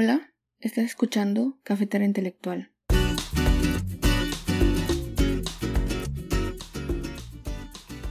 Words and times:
Hola, 0.00 0.32
estás 0.60 0.84
escuchando 0.84 1.58
Cafetera 1.64 2.04
Intelectual. 2.04 2.70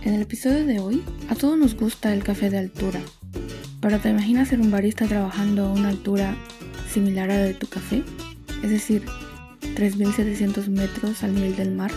En 0.01 0.13
el 0.13 0.21
episodio 0.21 0.65
de 0.65 0.81
hoy, 0.81 1.01
a 1.29 1.35
todos 1.35 1.57
nos 1.57 1.77
gusta 1.77 2.13
el 2.13 2.25
café 2.25 2.49
de 2.49 2.57
altura, 2.57 2.99
pero 3.79 3.99
¿te 3.99 4.09
imaginas 4.09 4.49
ser 4.49 4.59
un 4.59 4.69
barista 4.69 5.05
trabajando 5.05 5.67
a 5.67 5.71
una 5.71 5.87
altura 5.87 6.35
similar 6.91 7.31
a 7.31 7.37
la 7.37 7.43
de 7.43 7.53
tu 7.53 7.67
café? 7.67 8.03
Es 8.61 8.69
decir, 8.69 9.05
3.700 9.61 10.67
metros 10.67 11.23
al 11.23 11.35
nivel 11.35 11.55
del 11.55 11.71
mar. 11.71 11.91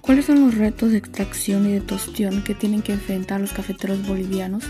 ¿Cuáles 0.00 0.24
son 0.24 0.40
los 0.40 0.54
retos 0.54 0.92
de 0.92 0.96
extracción 0.96 1.68
y 1.68 1.74
de 1.74 1.82
tostión 1.82 2.42
que 2.42 2.54
tienen 2.54 2.80
que 2.80 2.94
enfrentar 2.94 3.38
los 3.38 3.52
cafeteros 3.52 4.08
bolivianos 4.08 4.64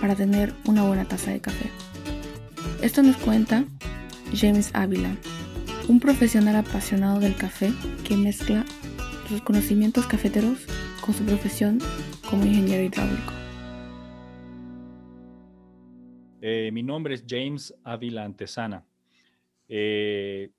para 0.00 0.16
tener 0.16 0.52
una 0.64 0.82
buena 0.82 1.04
taza 1.04 1.30
de 1.30 1.38
café? 1.38 1.70
Esto 2.86 3.02
nos 3.02 3.16
cuenta 3.16 3.64
James 4.32 4.70
Ávila, 4.72 5.16
un 5.88 5.98
profesional 5.98 6.54
apasionado 6.54 7.18
del 7.18 7.34
café 7.34 7.72
que 8.06 8.16
mezcla 8.16 8.64
sus 9.28 9.42
conocimientos 9.42 10.06
cafeteros 10.06 10.64
con 11.04 11.12
su 11.12 11.24
profesión 11.24 11.80
como 12.30 12.46
ingeniero 12.46 12.84
hidráulico. 12.84 13.32
Eh, 16.40 16.70
mi 16.72 16.84
nombre 16.84 17.14
es 17.14 17.24
James 17.28 17.74
Ávila 17.82 18.22
Antesana. 18.22 18.84
Eh, 19.68 20.52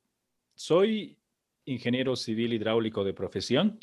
soy 0.54 1.16
ingeniero 1.64 2.18
civil 2.18 2.52
hidráulico 2.52 3.06
de 3.06 3.14
profesión, 3.14 3.80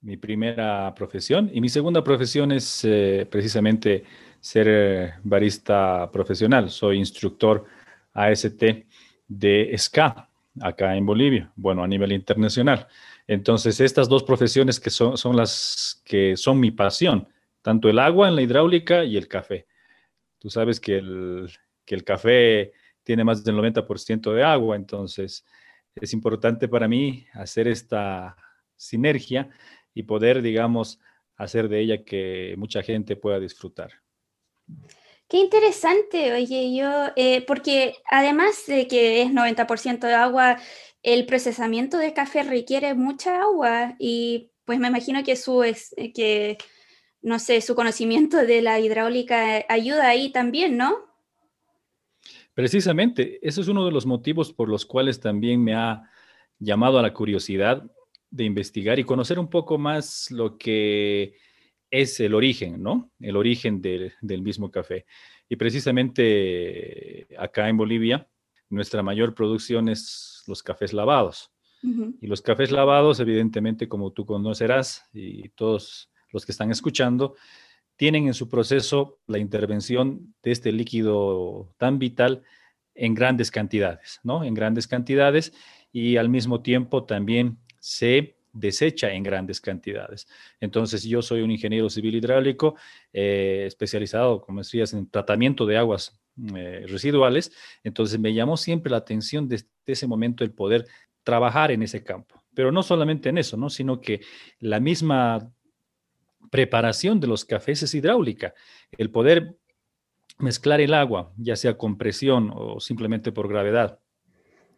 mi 0.00 0.16
primera 0.16 0.94
profesión, 0.94 1.50
y 1.52 1.60
mi 1.60 1.68
segunda 1.68 2.02
profesión 2.02 2.50
es 2.50 2.82
eh, 2.86 3.26
precisamente 3.30 4.04
ser 4.40 5.14
barista 5.22 6.10
profesional. 6.10 6.70
Soy 6.70 6.98
instructor 6.98 7.64
AST 8.12 8.62
de 9.26 9.74
SCA 9.76 10.28
acá 10.60 10.96
en 10.96 11.06
Bolivia, 11.06 11.52
bueno, 11.56 11.82
a 11.82 11.88
nivel 11.88 12.12
internacional. 12.12 12.88
Entonces, 13.26 13.80
estas 13.80 14.08
dos 14.08 14.22
profesiones 14.22 14.80
que 14.80 14.90
son, 14.90 15.16
son 15.16 15.36
las 15.36 16.02
que 16.04 16.36
son 16.36 16.58
mi 16.58 16.70
pasión, 16.70 17.28
tanto 17.62 17.88
el 17.88 17.98
agua 17.98 18.28
en 18.28 18.36
la 18.36 18.42
hidráulica 18.42 19.04
y 19.04 19.16
el 19.16 19.28
café. 19.28 19.66
Tú 20.38 20.50
sabes 20.50 20.80
que 20.80 20.98
el, 20.98 21.50
que 21.84 21.94
el 21.94 22.04
café 22.04 22.72
tiene 23.02 23.24
más 23.24 23.44
del 23.44 23.56
90% 23.56 24.32
de 24.32 24.42
agua, 24.42 24.76
entonces 24.76 25.44
es 25.94 26.12
importante 26.12 26.68
para 26.68 26.88
mí 26.88 27.26
hacer 27.34 27.68
esta 27.68 28.36
sinergia 28.76 29.50
y 29.94 30.04
poder, 30.04 30.42
digamos, 30.42 31.00
hacer 31.36 31.68
de 31.68 31.80
ella 31.80 32.04
que 32.04 32.54
mucha 32.56 32.82
gente 32.82 33.16
pueda 33.16 33.40
disfrutar. 33.40 33.90
Qué 35.28 35.36
interesante, 35.38 36.32
oye, 36.32 36.74
yo, 36.74 37.12
eh, 37.16 37.44
porque 37.46 37.96
además 38.10 38.64
de 38.66 38.88
que 38.88 39.20
es 39.20 39.30
90% 39.30 40.06
de 40.06 40.14
agua, 40.14 40.56
el 41.02 41.26
procesamiento 41.26 41.98
de 41.98 42.14
café 42.14 42.42
requiere 42.42 42.94
mucha 42.94 43.42
agua 43.42 43.94
y 43.98 44.50
pues 44.64 44.78
me 44.78 44.88
imagino 44.88 45.22
que 45.22 45.36
su, 45.36 45.62
es, 45.62 45.94
eh, 45.96 46.12
que, 46.12 46.56
no 47.20 47.38
sé, 47.38 47.60
su 47.60 47.74
conocimiento 47.74 48.38
de 48.38 48.62
la 48.62 48.80
hidráulica 48.80 49.64
ayuda 49.68 50.08
ahí 50.08 50.30
también, 50.32 50.76
¿no? 50.76 50.94
Precisamente, 52.54 53.38
eso 53.46 53.60
es 53.60 53.68
uno 53.68 53.84
de 53.84 53.92
los 53.92 54.06
motivos 54.06 54.52
por 54.52 54.68
los 54.68 54.84
cuales 54.84 55.20
también 55.20 55.62
me 55.62 55.74
ha 55.74 56.10
llamado 56.58 56.98
a 56.98 57.02
la 57.02 57.12
curiosidad 57.12 57.84
de 58.30 58.44
investigar 58.44 58.98
y 58.98 59.04
conocer 59.04 59.38
un 59.38 59.48
poco 59.48 59.78
más 59.78 60.30
lo 60.30 60.58
que 60.58 61.34
es 61.90 62.20
el 62.20 62.34
origen, 62.34 62.82
¿no? 62.82 63.10
El 63.20 63.36
origen 63.36 63.80
del 63.80 64.42
mismo 64.42 64.70
café. 64.70 65.06
Y 65.48 65.56
precisamente 65.56 67.28
acá 67.38 67.68
en 67.68 67.76
Bolivia, 67.76 68.28
nuestra 68.68 69.02
mayor 69.02 69.34
producción 69.34 69.88
es 69.88 70.42
los 70.46 70.62
cafés 70.62 70.92
lavados. 70.92 71.50
Y 72.20 72.26
los 72.26 72.42
cafés 72.42 72.72
lavados, 72.72 73.20
evidentemente, 73.20 73.88
como 73.88 74.12
tú 74.12 74.26
conocerás 74.26 75.08
y 75.12 75.48
todos 75.50 76.10
los 76.32 76.44
que 76.44 76.50
están 76.52 76.72
escuchando, 76.72 77.36
tienen 77.96 78.26
en 78.26 78.34
su 78.34 78.48
proceso 78.48 79.20
la 79.26 79.38
intervención 79.38 80.34
de 80.42 80.50
este 80.50 80.72
líquido 80.72 81.72
tan 81.78 81.98
vital 81.98 82.42
en 82.94 83.14
grandes 83.14 83.50
cantidades, 83.50 84.20
¿no? 84.24 84.42
En 84.42 84.54
grandes 84.54 84.88
cantidades 84.88 85.52
y 85.92 86.16
al 86.16 86.28
mismo 86.28 86.62
tiempo 86.62 87.04
también 87.04 87.58
se 87.78 88.37
desecha 88.58 89.12
en 89.12 89.22
grandes 89.22 89.60
cantidades. 89.60 90.26
Entonces, 90.60 91.02
yo 91.04 91.22
soy 91.22 91.42
un 91.42 91.50
ingeniero 91.50 91.88
civil 91.90 92.14
hidráulico 92.14 92.76
eh, 93.12 93.64
especializado, 93.66 94.40
como 94.40 94.60
decías, 94.60 94.92
en 94.92 95.08
tratamiento 95.08 95.66
de 95.66 95.76
aguas 95.76 96.20
eh, 96.54 96.84
residuales. 96.86 97.52
Entonces, 97.84 98.18
me 98.18 98.34
llamó 98.34 98.56
siempre 98.56 98.90
la 98.90 98.98
atención 98.98 99.48
desde 99.48 99.68
ese 99.86 100.06
momento 100.06 100.44
el 100.44 100.52
poder 100.52 100.86
trabajar 101.22 101.70
en 101.70 101.82
ese 101.82 102.02
campo. 102.02 102.42
Pero 102.54 102.72
no 102.72 102.82
solamente 102.82 103.28
en 103.28 103.38
eso, 103.38 103.56
¿no? 103.56 103.70
sino 103.70 104.00
que 104.00 104.20
la 104.58 104.80
misma 104.80 105.52
preparación 106.50 107.20
de 107.20 107.26
los 107.26 107.44
cafés 107.44 107.82
es 107.82 107.94
hidráulica. 107.94 108.54
El 108.96 109.10
poder 109.10 109.56
mezclar 110.38 110.80
el 110.80 110.94
agua, 110.94 111.32
ya 111.36 111.56
sea 111.56 111.76
con 111.76 111.98
presión 111.98 112.50
o 112.54 112.80
simplemente 112.80 113.32
por 113.32 113.48
gravedad, 113.48 113.98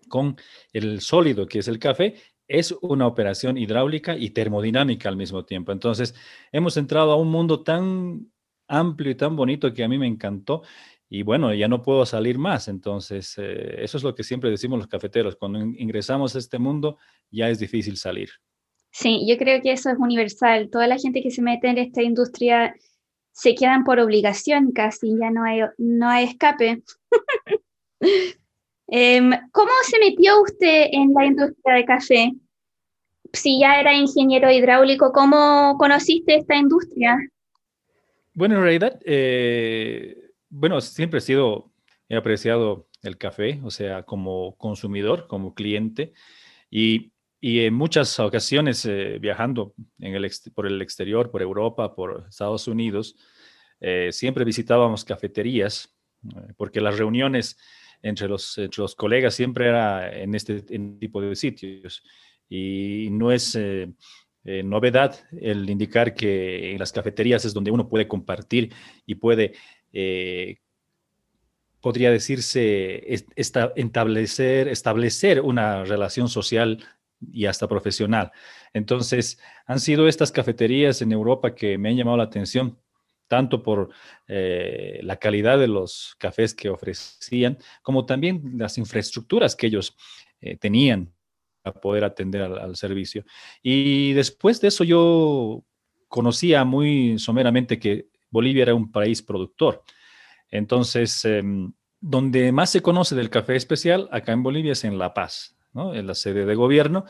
con 0.08 0.36
el 0.72 1.00
sólido 1.00 1.46
que 1.46 1.60
es 1.60 1.68
el 1.68 1.78
café, 1.78 2.16
es 2.50 2.74
una 2.82 3.06
operación 3.06 3.56
hidráulica 3.56 4.16
y 4.16 4.30
termodinámica 4.30 5.08
al 5.08 5.16
mismo 5.16 5.44
tiempo. 5.44 5.70
Entonces, 5.70 6.16
hemos 6.50 6.76
entrado 6.76 7.12
a 7.12 7.16
un 7.16 7.30
mundo 7.30 7.62
tan 7.62 8.26
amplio 8.66 9.12
y 9.12 9.14
tan 9.14 9.36
bonito 9.36 9.72
que 9.72 9.84
a 9.84 9.88
mí 9.88 9.98
me 9.98 10.08
encantó. 10.08 10.62
Y 11.08 11.22
bueno, 11.22 11.54
ya 11.54 11.68
no 11.68 11.80
puedo 11.80 12.04
salir 12.04 12.38
más. 12.38 12.66
Entonces, 12.66 13.36
eh, 13.38 13.76
eso 13.78 13.98
es 13.98 14.02
lo 14.02 14.16
que 14.16 14.24
siempre 14.24 14.50
decimos 14.50 14.80
los 14.80 14.88
cafeteros. 14.88 15.36
Cuando 15.36 15.60
ingresamos 15.60 16.34
a 16.34 16.40
este 16.40 16.58
mundo, 16.58 16.98
ya 17.30 17.48
es 17.48 17.60
difícil 17.60 17.96
salir. 17.96 18.30
Sí, 18.90 19.24
yo 19.28 19.38
creo 19.38 19.62
que 19.62 19.70
eso 19.70 19.88
es 19.90 19.98
universal. 19.98 20.70
Toda 20.70 20.88
la 20.88 20.98
gente 20.98 21.22
que 21.22 21.30
se 21.30 21.42
mete 21.42 21.68
en 21.68 21.78
esta 21.78 22.02
industria 22.02 22.74
se 23.30 23.54
quedan 23.54 23.84
por 23.84 24.00
obligación 24.00 24.72
casi, 24.72 25.16
ya 25.20 25.30
no 25.30 25.44
hay, 25.44 25.60
no 25.78 26.08
hay 26.08 26.24
escape. 26.24 26.82
Em, 28.92 29.30
¿Cómo 29.52 29.70
se 29.84 30.00
metió 30.00 30.42
usted 30.42 30.88
en 30.90 31.12
la 31.14 31.24
industria 31.24 31.74
de 31.76 31.84
café? 31.84 32.32
Si 33.32 33.60
ya 33.60 33.78
era 33.78 33.94
ingeniero 33.94 34.50
hidráulico, 34.50 35.12
¿cómo 35.12 35.76
conociste 35.78 36.34
esta 36.34 36.56
industria? 36.56 37.16
Bueno, 38.34 38.56
en 38.56 38.62
realidad, 38.62 39.00
eh, 39.04 40.32
bueno, 40.48 40.80
siempre 40.80 41.18
he 41.18 41.20
sido, 41.20 41.70
he 42.08 42.16
apreciado 42.16 42.88
el 43.02 43.16
café, 43.16 43.60
o 43.62 43.70
sea, 43.70 44.02
como 44.02 44.56
consumidor, 44.56 45.28
como 45.28 45.54
cliente, 45.54 46.12
y, 46.68 47.12
y 47.40 47.60
en 47.60 47.74
muchas 47.74 48.18
ocasiones 48.18 48.84
eh, 48.86 49.18
viajando 49.20 49.72
en 50.00 50.16
el, 50.16 50.28
por 50.52 50.66
el 50.66 50.82
exterior, 50.82 51.30
por 51.30 51.42
Europa, 51.42 51.94
por 51.94 52.26
Estados 52.28 52.66
Unidos, 52.66 53.14
eh, 53.80 54.08
siempre 54.10 54.44
visitábamos 54.44 55.04
cafeterías, 55.04 55.94
porque 56.56 56.80
las 56.80 56.98
reuniones 56.98 57.56
entre 58.02 58.28
los, 58.28 58.58
los 58.76 58.94
colegas 58.94 59.34
siempre 59.34 59.68
era 59.68 60.10
en 60.16 60.34
este 60.34 60.62
tipo 60.62 61.20
de 61.20 61.36
sitios. 61.36 62.02
Y 62.48 63.08
no 63.10 63.30
es 63.30 63.54
eh, 63.54 63.92
eh, 64.44 64.62
novedad 64.62 65.16
el 65.38 65.68
indicar 65.68 66.14
que 66.14 66.72
en 66.72 66.78
las 66.78 66.92
cafeterías 66.92 67.44
es 67.44 67.52
donde 67.52 67.70
uno 67.70 67.88
puede 67.88 68.08
compartir 68.08 68.72
y 69.06 69.16
puede, 69.16 69.52
eh, 69.92 70.58
podría 71.80 72.10
decirse, 72.10 73.24
establecer, 73.36 74.68
establecer 74.68 75.40
una 75.42 75.84
relación 75.84 76.28
social 76.28 76.82
y 77.32 77.46
hasta 77.46 77.68
profesional. 77.68 78.32
Entonces, 78.72 79.38
han 79.66 79.78
sido 79.78 80.08
estas 80.08 80.32
cafeterías 80.32 81.02
en 81.02 81.12
Europa 81.12 81.54
que 81.54 81.76
me 81.76 81.90
han 81.90 81.96
llamado 81.96 82.16
la 82.16 82.24
atención 82.24 82.78
tanto 83.30 83.62
por 83.62 83.90
eh, 84.26 84.98
la 85.04 85.16
calidad 85.16 85.56
de 85.56 85.68
los 85.68 86.16
cafés 86.18 86.52
que 86.52 86.68
ofrecían, 86.68 87.58
como 87.80 88.04
también 88.04 88.42
las 88.56 88.76
infraestructuras 88.76 89.54
que 89.54 89.68
ellos 89.68 89.96
eh, 90.40 90.56
tenían 90.56 91.14
para 91.62 91.80
poder 91.80 92.02
atender 92.02 92.42
al, 92.42 92.74
servicio. 92.74 93.24
Y 93.62 94.14
después 94.14 94.60
de 94.60 94.66
eso 94.66 94.82
yo 94.82 95.62
conocía 96.08 96.64
muy 96.64 97.20
someramente 97.20 97.78
que 97.78 98.08
Bolivia 98.30 98.64
era 98.64 98.74
un 98.74 98.90
país 98.90 99.22
productor. 99.22 99.84
Entonces, 100.48 101.24
em, 101.24 101.72
donde 102.00 102.50
más 102.50 102.70
se 102.70 102.82
conoce 102.82 103.14
del 103.14 103.30
café 103.30 103.54
especial 103.54 104.08
acá 104.10 104.32
en 104.32 104.42
Bolivia 104.42 104.72
es 104.72 104.82
en 104.82 104.98
La 104.98 105.14
Paz, 105.14 105.56
¿no? 105.72 105.94
en 105.94 106.08
la 106.08 106.16
sede 106.16 106.46
de 106.46 106.54
gobierno. 106.56 107.04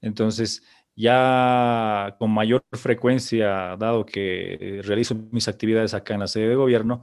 Entonces, 0.00 0.62
ya 0.96 2.16
con 2.18 2.30
mayor 2.30 2.64
frecuencia, 2.72 3.76
dado 3.76 4.06
que 4.06 4.80
realizo 4.84 5.14
mis 5.30 5.48
actividades 5.48 5.94
acá 5.94 6.14
en 6.14 6.20
la 6.20 6.26
sede 6.28 6.50
de 6.50 6.54
gobierno, 6.54 7.02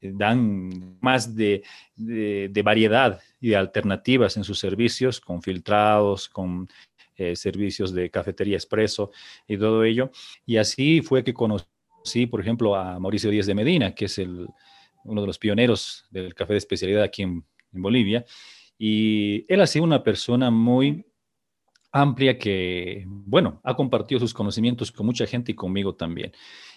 eh, 0.00 0.12
dan 0.14 0.98
más 1.00 1.36
de, 1.36 1.62
variedad 2.64 3.20
y 3.40 3.50
de 3.50 3.56
alternativas 3.56 4.36
en 4.36 4.44
sus 4.44 4.58
servicios, 4.58 5.20
con 5.20 5.42
filtrados, 5.42 6.28
con 6.28 6.68
eh, 7.16 7.36
servicios 7.36 7.92
de 7.92 8.10
cafetería 8.10 8.56
expreso 8.56 9.10
y 9.46 9.58
todo 9.58 9.84
ello. 9.84 10.10
Y 10.46 10.56
así 10.56 11.02
fue 11.02 11.22
que 11.22 11.34
conocí, 11.34 12.26
por 12.30 12.40
ejemplo, 12.40 12.74
a 12.74 12.98
Mauricio 12.98 13.30
Díaz 13.30 13.46
de 13.46 13.54
Medina, 13.54 13.94
que 13.94 14.06
es 14.06 14.18
el, 14.18 14.48
uno 15.04 15.20
de 15.20 15.26
los 15.26 15.38
pioneros 15.38 16.06
del 16.10 16.34
café 16.34 16.54
de 16.54 16.58
especialidad 16.58 17.02
aquí 17.02 17.22
en, 17.22 17.44
en 17.72 17.82
Bolivia, 17.82 18.24
y 18.78 19.44
él 19.52 19.60
ha 19.60 19.66
sido 19.66 19.84
una 19.84 20.02
persona 20.02 20.50
muy 20.50 21.04
amplia 21.92 22.38
que, 22.38 23.04
bueno, 23.06 23.60
ha 23.64 23.74
compartido 23.74 24.20
sus 24.20 24.34
conocimientos 24.34 24.92
con 24.92 25.06
mucha 25.06 25.26
gente 25.26 25.52
y 25.52 25.54
conmigo 25.54 25.94
también. 25.94 26.32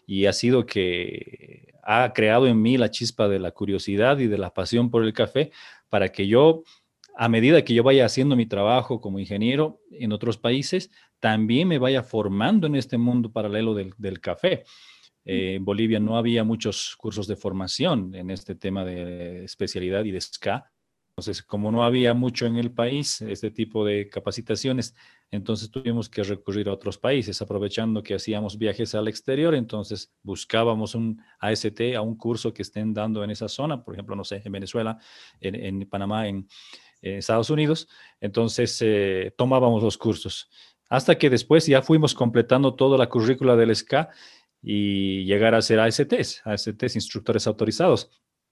Y 0.05 0.25
ha 0.25 0.33
sido 0.33 0.65
que 0.65 1.73
ha 1.83 2.11
creado 2.13 2.47
en 2.47 2.61
mí 2.61 2.77
la 2.77 2.89
chispa 2.89 3.27
de 3.27 3.39
la 3.39 3.51
curiosidad 3.51 4.19
y 4.19 4.27
de 4.27 4.37
la 4.37 4.53
pasión 4.53 4.89
por 4.89 5.03
el 5.03 5.13
café 5.13 5.51
para 5.89 6.09
que 6.09 6.27
yo, 6.27 6.63
a 7.15 7.29
medida 7.29 7.63
que 7.63 7.73
yo 7.73 7.83
vaya 7.83 8.05
haciendo 8.05 8.35
mi 8.35 8.45
trabajo 8.45 8.99
como 8.99 9.19
ingeniero 9.19 9.79
en 9.91 10.11
otros 10.11 10.37
países, 10.37 10.89
también 11.19 11.67
me 11.67 11.77
vaya 11.77 12.03
formando 12.03 12.67
en 12.67 12.75
este 12.75 12.97
mundo 12.97 13.31
paralelo 13.31 13.75
del, 13.75 14.19
café. 14.19 14.63
Eh, 15.23 15.55
en 15.55 15.63
Bolivia 15.63 15.99
no 15.99 16.17
había 16.17 16.43
muchos 16.43 16.95
cursos 16.97 17.27
de 17.27 17.37
formación 17.37 18.13
en 18.13 18.29
este 18.29 18.55
tema 18.55 18.83
de 18.83 19.45
especialidad 19.45 20.03
y 20.03 20.11
de 20.11 20.19
SCA. 20.19 20.72
Entonces, 21.15 21.43
como 21.43 21.71
no 21.71 21.83
había 21.83 22.15
mucho 22.15 22.47
en 22.47 22.57
el 22.57 22.71
país 22.71 23.21
este 23.21 23.51
tipo 23.51 23.85
de 23.85 24.09
capacitaciones, 24.09 24.95
entonces 25.29 25.69
tuvimos 25.69 26.09
que 26.09 26.23
recurrir 26.23 26.67
a 26.67 26.73
otros 26.73 26.97
países, 26.97 27.39
aprovechando 27.39 28.01
que 28.01 28.15
hacíamos 28.15 28.57
viajes 28.57 28.95
al 28.95 29.07
exterior, 29.07 29.53
entonces 29.53 30.11
buscábamos 30.23 30.95
un 30.95 31.21
AST, 31.39 31.95
a 31.95 32.01
un 32.01 32.17
curso 32.17 32.51
que 32.51 32.63
estén 32.63 32.95
dando 32.95 33.23
en 33.23 33.29
esa 33.29 33.47
zona, 33.47 33.83
por 33.83 33.93
ejemplo, 33.93 34.15
no 34.15 34.23
sé, 34.23 34.41
en 34.43 34.51
Venezuela, 34.51 34.97
en, 35.39 35.87
Panamá, 35.87 36.27
en, 36.27 36.47
Estados 37.01 37.49
Unidos, 37.49 37.89
entonces 38.21 38.81
eh, 38.81 39.33
tomábamos 39.37 39.83
los 39.83 39.97
cursos. 39.97 40.49
Hasta 40.89 41.17
que 41.17 41.29
después 41.29 41.67
ya 41.67 41.81
fuimos 41.81 42.15
completando 42.15 42.75
toda 42.75 42.97
la 42.97 43.09
currícula 43.09 43.55
del 43.55 43.75
SCA 43.75 44.09
y 44.61 45.25
llegar 45.25 45.53
a 45.53 45.61
ser 45.61 45.79
ASTs, 45.79 46.41
ASTs, 46.45 46.95
instructores 46.95 47.45
autorizados. 47.45 48.09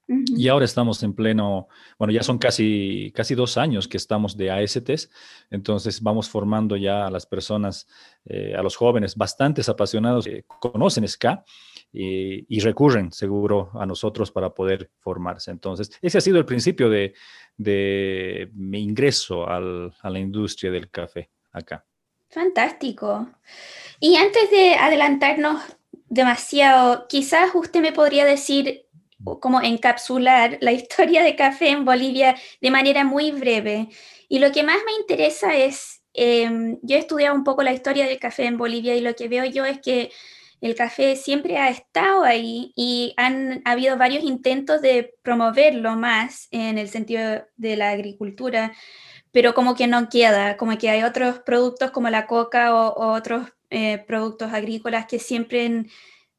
Y 0.07 0.49
ahora 0.49 0.65
estamos 0.65 1.01
en 1.03 1.13
pleno, 1.13 1.67
bueno, 1.97 2.11
ya 2.11 2.21
son 2.21 2.37
casi, 2.37 3.13
casi 3.15 3.33
dos 3.33 3.57
años 3.57 3.87
que 3.87 3.97
estamos 3.97 4.35
de 4.35 4.51
ASTs, 4.51 5.09
entonces 5.49 6.01
vamos 6.01 6.29
formando 6.29 6.75
ya 6.75 7.07
a 7.07 7.11
las 7.11 7.25
personas, 7.25 7.87
eh, 8.25 8.53
a 8.57 8.61
los 8.61 8.75
jóvenes 8.75 9.15
bastantes 9.15 9.69
apasionados 9.69 10.25
que 10.25 10.43
conocen 10.59 11.07
SCA 11.07 11.45
y, 11.93 12.59
recurren 12.59 13.11
seguro 13.11 13.71
a 13.73 13.85
nosotros 13.85 14.31
para 14.31 14.53
poder 14.53 14.91
formarse. 14.99 15.51
Entonces, 15.51 15.91
ese 16.01 16.17
ha 16.17 16.21
sido 16.21 16.37
el 16.37 16.45
principio 16.45 16.89
de, 16.89 17.13
de 17.57 18.49
mi 18.53 18.81
ingreso 18.81 19.47
al, 19.47 19.93
a 20.01 20.09
la 20.09 20.19
industria 20.19 20.71
del 20.71 20.89
café 20.89 21.29
acá. 21.51 21.85
Fantástico. 22.29 23.29
Y 23.99 24.15
antes 24.15 24.49
de 24.51 24.75
adelantarnos 24.75 25.61
demasiado, 26.07 27.07
quizás 27.07 27.51
usted 27.53 27.81
me 27.81 27.91
podría 27.91 28.25
decir 28.25 28.85
como 29.39 29.61
encapsular 29.61 30.57
la 30.61 30.71
historia 30.71 31.23
de 31.23 31.35
café 31.35 31.69
en 31.69 31.85
Bolivia 31.85 32.35
de 32.61 32.71
manera 32.71 33.03
muy 33.03 33.31
breve. 33.31 33.89
Y 34.29 34.39
lo 34.39 34.51
que 34.51 34.63
más 34.63 34.77
me 34.85 34.93
interesa 34.93 35.55
es, 35.55 36.03
em, 36.13 36.79
yo 36.81 36.95
he 36.95 36.99
estudiado 36.99 37.35
un 37.35 37.43
poco 37.43 37.63
la 37.63 37.73
historia 37.73 38.05
del 38.05 38.19
café 38.19 38.45
en 38.45 38.57
Bolivia 38.57 38.95
y 38.95 39.01
lo 39.01 39.15
que 39.15 39.27
veo 39.27 39.45
yo 39.45 39.65
es 39.65 39.79
que 39.81 40.11
el 40.61 40.75
café 40.75 41.15
siempre 41.15 41.57
ha 41.57 41.69
estado 41.69 42.23
ahí 42.23 42.71
y 42.75 43.13
han 43.17 43.61
habido 43.65 43.97
varios 43.97 44.23
intentos 44.23 44.81
de 44.81 45.15
promoverlo 45.23 45.95
más 45.95 46.47
en 46.51 46.77
el 46.77 46.87
sentido 46.87 47.45
de 47.57 47.75
la 47.75 47.89
agricultura, 47.89 48.71
pero 49.31 49.53
como 49.55 49.75
que 49.75 49.87
no 49.87 50.07
queda, 50.07 50.57
como 50.57 50.77
que 50.77 50.89
hay 50.89 51.03
otros 51.03 51.39
productos 51.39 51.89
como 51.91 52.09
la 52.09 52.27
coca 52.27 52.75
o, 52.75 53.13
otros 53.13 53.47
eh, 53.71 54.03
productos 54.07 54.53
agrícolas 54.53 55.07
que 55.07 55.17
siempre 55.17 55.85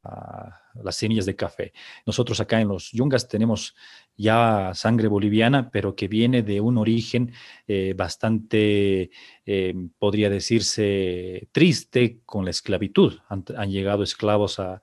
semillas 0.91 1.25
de 1.25 1.35
café. 1.35 1.73
Nosotros 2.05 2.39
acá 2.39 2.61
en 2.61 2.69
los 2.69 2.91
Yungas 2.91 3.27
tenemos 3.27 3.75
ya 4.15 4.71
sangre 4.73 5.07
boliviana, 5.07 5.69
pero 5.71 5.95
que 5.95 6.07
viene 6.07 6.41
de 6.41 6.61
un 6.61 6.77
origen 6.77 7.33
eh, 7.67 7.93
bastante, 7.97 9.11
eh, 9.45 9.73
podría 9.99 10.29
decirse, 10.29 11.49
triste 11.51 12.21
con 12.25 12.45
la 12.45 12.51
esclavitud. 12.51 13.19
Han, 13.27 13.71
llegado 13.71 14.03
esclavos 14.03 14.59
a, 14.59 14.81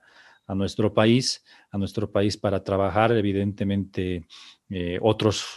nuestro 0.49 0.93
país, 0.93 1.43
a 1.71 1.77
nuestro 1.79 2.11
país 2.11 2.37
para 2.37 2.63
trabajar, 2.63 3.11
evidentemente, 3.13 4.27
eh, 4.69 4.99
otros 5.01 5.55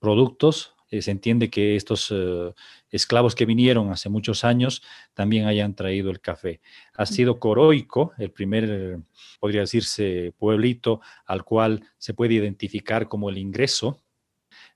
productos, 0.00 0.74
eh, 0.94 1.02
se 1.02 1.10
entiende 1.10 1.50
que 1.50 1.74
estos 1.74 2.12
eh, 2.14 2.52
esclavos 2.88 3.34
que 3.34 3.46
vinieron 3.46 3.90
hace 3.90 4.08
muchos 4.08 4.44
años 4.44 4.80
también 5.12 5.46
hayan 5.46 5.74
traído 5.74 6.08
el 6.10 6.20
café. 6.20 6.60
Ha 6.94 7.04
sido 7.04 7.40
Coroico 7.40 8.12
el 8.16 8.30
primer, 8.30 9.00
podría 9.40 9.62
decirse, 9.62 10.32
pueblito 10.38 11.00
al 11.26 11.44
cual 11.44 11.82
se 11.98 12.14
puede 12.14 12.34
identificar 12.34 13.08
como 13.08 13.28
el 13.28 13.38
ingreso 13.38 14.04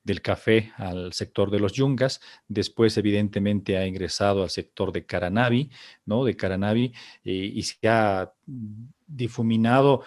del 0.03 0.23
café 0.23 0.73
al 0.77 1.13
sector 1.13 1.53
de 1.53 1.61
los 1.61 1.73
yungas, 1.73 2.21
después 2.49 2.97
evidentemente 2.97 3.77
ha 3.77 3.87
ingresado 3.87 4.43
al 4.43 4.51
sector 4.51 4.91
de 4.91 5.07
Caranavi, 5.07 5.71
¿no? 6.05 6.25
De 6.25 6.35
Caranavi 6.35 6.93
eh, 7.25 7.31
y 7.33 7.63
se 7.63 7.89
ha 7.89 8.33
difuminado 9.07 10.03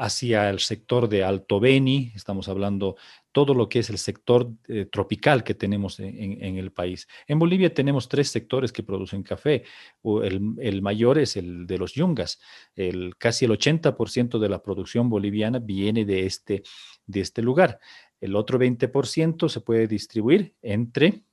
hacia 0.00 0.48
el 0.48 0.60
sector 0.60 1.10
de 1.10 1.22
Alto 1.22 1.60
Beni, 1.60 2.10
estamos 2.14 2.48
hablando 2.48 2.96
todo 3.32 3.52
lo 3.52 3.68
que 3.68 3.80
es 3.80 3.90
el 3.90 3.98
sector 3.98 4.50
eh, 4.66 4.86
tropical 4.90 5.44
que 5.44 5.54
tenemos 5.54 6.00
en, 6.00 6.56
el 6.56 6.72
país. 6.72 7.06
En 7.26 7.38
Bolivia 7.38 7.74
tenemos 7.74 8.08
tres 8.08 8.30
sectores 8.30 8.72
que 8.72 8.82
producen 8.82 9.22
café. 9.22 9.62
El, 10.02 10.80
mayor 10.80 11.18
es 11.18 11.36
el 11.36 11.66
de 11.66 11.76
los 11.76 11.92
yungas. 11.92 12.40
El, 12.74 13.14
casi 13.18 13.44
el 13.44 13.50
80% 13.50 14.38
de 14.38 14.48
la 14.48 14.62
producción 14.62 15.10
boliviana 15.10 15.58
viene 15.58 16.06
de 16.06 16.24
este, 16.24 16.62
de 17.04 17.20
este 17.20 17.42
lugar. 17.42 17.78
El 18.22 18.36
otro 18.36 18.58
20% 18.58 19.50
se 19.50 19.60
puede 19.60 19.86
distribuir 19.86 20.54
entre 20.62 21.24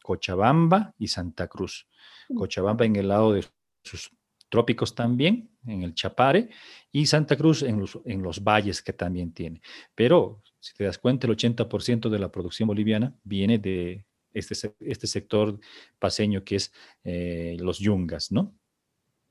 Cochabamba 0.00 0.94
y 0.96 1.08
Santa 1.08 1.48
Cruz. 1.48 1.88
Mm. 2.28 2.36
Cochabamba 2.36 2.84
en 2.84 2.94
el 2.94 3.08
lado 3.08 3.32
de 3.32 3.44
sus 3.82 4.12
trópicos 4.52 4.94
también, 4.94 5.48
en 5.66 5.82
el 5.82 5.94
Chapare, 5.94 6.50
y 6.92 7.06
Santa 7.06 7.36
Cruz 7.36 7.62
en 7.62 7.80
los, 7.80 7.98
en 8.04 8.22
los 8.22 8.44
valles 8.44 8.82
que 8.82 8.92
también 8.92 9.32
tiene. 9.32 9.62
Pero 9.94 10.42
si 10.60 10.74
te 10.74 10.84
das 10.84 10.98
cuenta, 10.98 11.26
el 11.26 11.34
80% 11.34 12.10
de 12.10 12.18
la 12.18 12.30
producción 12.30 12.66
boliviana 12.66 13.16
viene 13.24 13.58
de 13.58 14.04
este, 14.34 14.74
este 14.80 15.06
sector 15.06 15.58
paseño 15.98 16.44
que 16.44 16.56
es 16.56 16.70
eh, 17.02 17.56
los 17.60 17.78
yungas, 17.78 18.30
¿no? 18.30 18.54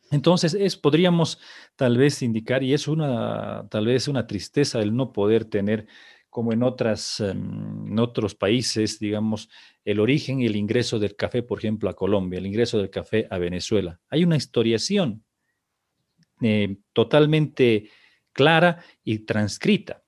Entonces, 0.10 0.56
es, 0.56 0.76
podríamos 0.76 1.40
tal 1.76 1.98
vez 1.98 2.24
indicar, 2.24 2.64
y 2.64 2.74
es 2.74 2.88
una, 2.88 3.68
tal 3.70 3.86
vez 3.86 4.08
una 4.08 4.26
tristeza 4.26 4.80
el 4.80 4.96
no 4.96 5.14
poder 5.14 5.46
tener 5.46 5.86
como 6.32 6.54
en, 6.54 6.64
otras, 6.64 7.20
em, 7.20 7.88
en 7.88 8.00
otros 8.00 8.34
países, 8.34 8.98
digamos, 9.00 9.50
el 9.84 10.00
origen 10.00 10.42
y 10.42 10.48
el 10.48 10.56
ingreso 10.56 10.98
del 10.98 11.16
café, 11.16 11.44
por 11.44 11.60
ejemplo, 11.60 11.90
a 11.90 11.94
Colombia, 11.94 12.40
el 12.40 12.48
ingreso 12.48 12.80
del 12.80 12.90
café 12.90 13.28
a 13.30 13.38
Venezuela. 13.38 14.00
Hay 14.10 14.24
una 14.24 14.38
historiación 14.38 15.24
eh, 16.42 16.78
totalmente 16.94 17.92
clara 18.32 18.84
y 19.04 19.20
transcrita. 19.20 20.01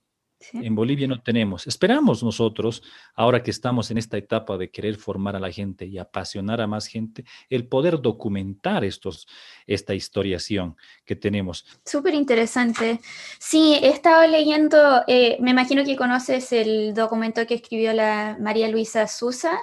En 0.53 0.75
Bolivia 0.75 1.07
no 1.07 1.21
tenemos. 1.21 1.67
Esperamos 1.67 2.23
nosotros, 2.23 2.83
ahora 3.15 3.43
que 3.43 3.51
estamos 3.51 3.91
en 3.91 3.97
esta 3.97 4.17
etapa 4.17 4.57
de 4.57 4.69
querer 4.69 4.95
formar 4.97 5.35
a 5.35 5.39
la 5.39 5.51
gente 5.51 5.85
y 5.85 5.97
apasionar 5.97 6.61
a 6.61 6.67
más 6.67 6.87
gente, 6.87 7.25
el 7.49 7.67
poder 7.67 8.01
documentar 8.01 8.83
estos, 8.83 9.27
esta 9.67 9.93
historiación 9.93 10.75
que 11.05 11.15
tenemos. 11.15 11.65
Súper 11.85 12.13
interesante. 12.13 12.99
Sí, 13.39 13.75
he 13.81 13.89
estado 13.89 14.27
leyendo, 14.27 15.03
eh, 15.07 15.37
me 15.39 15.51
imagino 15.51 15.83
que 15.83 15.95
conoces 15.95 16.51
el 16.51 16.93
documento 16.93 17.45
que 17.47 17.55
escribió 17.55 17.93
la 17.93 18.37
María 18.39 18.67
Luisa 18.67 19.07
Susa, 19.07 19.57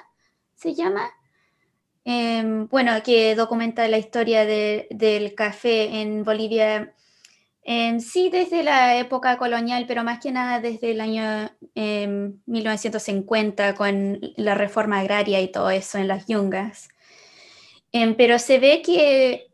se 0.55 0.75
llama. 0.75 1.11
Em, 2.05 2.67
bueno, 2.69 2.93
que 3.05 3.35
documenta 3.35 3.87
la 3.89 3.99
historia 3.99 4.47
del 4.47 5.35
café 5.35 6.01
en 6.01 6.25
Bolivia 6.25 6.95
sí, 8.01 8.31
desde 8.31 8.63
la 8.63 8.97
época 8.99 9.37
colonial, 9.39 9.85
pero 9.87 10.03
más 10.03 10.21
que 10.21 10.33
nada 10.33 10.61
desde 10.61 10.93
el 10.93 11.01
año 11.01 11.51
1950 11.75 13.69
em, 13.69 13.75
con 13.75 14.21
la 14.37 14.55
reforma 14.55 15.01
agraria 15.01 15.41
y 15.41 15.49
todo 15.53 15.71
eso 15.71 15.99
en 15.99 16.09
las 16.09 16.27
yungas. 16.27 16.89
Em, 17.93 18.15
pero 18.17 18.39
se 18.39 18.59
ve 18.59 18.83
que, 18.83 19.53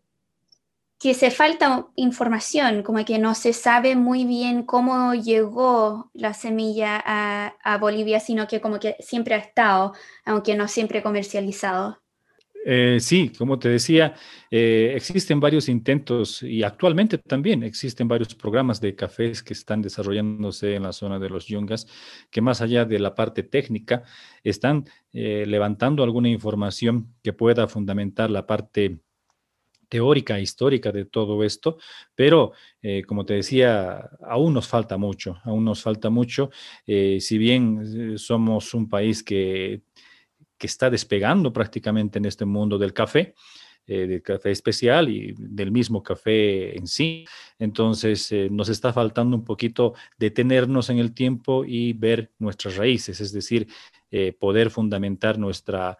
que 0.98 1.14
se 1.14 1.30
falta 1.30 1.86
información, 1.96 2.82
como 2.82 3.04
que 3.04 3.18
no 3.18 3.34
se 3.34 3.52
sabe 3.52 3.96
muy 3.96 4.24
bien 4.24 4.62
cómo 4.64 5.14
llegó 5.14 6.10
la 6.14 6.34
semilla 6.34 7.02
a, 7.04 7.54
a 7.62 7.78
Bolivia, 7.78 8.20
sino 8.20 8.46
que 8.46 8.60
como 8.60 8.78
que 8.78 8.96
siempre 9.00 9.34
ha 9.34 9.38
estado, 9.38 9.94
aunque 10.24 10.54
no 10.54 10.68
siempre 10.68 11.02
comercializado. 11.02 12.00
Eh, 12.68 12.98
sí, 12.98 13.30
como 13.38 13.60
te 13.60 13.68
decía, 13.68 14.14
eh, 14.50 14.92
existen 14.96 15.38
varios 15.38 15.68
intentos 15.68 16.42
y 16.42 16.64
actualmente 16.64 17.16
también 17.16 17.62
existen 17.62 18.08
varios 18.08 18.34
programas 18.34 18.80
de 18.80 18.96
cafés 18.96 19.40
que 19.44 19.52
están 19.52 19.82
desarrollándose 19.82 20.74
en 20.74 20.82
la 20.82 20.92
zona 20.92 21.20
de 21.20 21.28
los 21.28 21.46
yungas, 21.46 21.86
que 22.28 22.40
más 22.40 22.60
allá 22.60 22.84
de 22.84 22.98
la 22.98 23.14
parte 23.14 23.44
técnica, 23.44 24.02
están 24.42 24.84
eh, 25.12 25.44
levantando 25.46 26.02
alguna 26.02 26.28
información 26.28 27.14
que 27.22 27.32
pueda 27.32 27.68
fundamentar 27.68 28.30
la 28.30 28.48
parte 28.48 28.98
teórica, 29.88 30.40
histórica 30.40 30.90
de 30.90 31.04
todo 31.04 31.44
esto, 31.44 31.78
pero 32.16 32.50
como 33.06 33.24
te 33.24 33.34
decía, 33.34 34.10
aún 34.26 34.52
nos 34.52 34.66
falta 34.66 34.96
mucho, 34.96 35.38
aún 35.44 35.64
nos 35.64 35.80
falta 35.80 36.10
mucho, 36.10 36.50
si 36.84 37.38
bien 37.38 38.18
somos 38.18 38.74
un 38.74 38.88
país 38.88 39.22
que 39.22 39.82
que 40.58 40.66
está 40.66 40.90
despegando 40.90 41.52
prácticamente 41.52 42.18
en 42.18 42.24
este 42.24 42.44
mundo 42.44 42.78
del 42.78 42.92
café, 42.92 43.34
eh, 43.88 44.08
del 44.08 44.20
café 44.20 44.50
especial 44.50 45.08
y 45.08 45.32
del 45.38 45.70
mismo 45.70 46.02
café 46.02 46.76
en 46.76 46.88
sí. 46.88 47.24
Entonces, 47.56 48.32
eh, 48.32 48.48
nos 48.50 48.68
está 48.68 48.92
faltando 48.92 49.36
un 49.36 49.44
poquito 49.44 49.94
detenernos 50.18 50.90
en 50.90 50.98
el 50.98 51.14
tiempo 51.14 51.64
y 51.64 51.92
ver 51.92 52.32
nuestras 52.40 52.76
raíces, 52.76 53.20
es 53.20 53.32
decir, 53.32 53.68
eh, 54.10 54.32
poder 54.32 54.70
fundamentar 54.70 55.38
nuestra, 55.38 55.96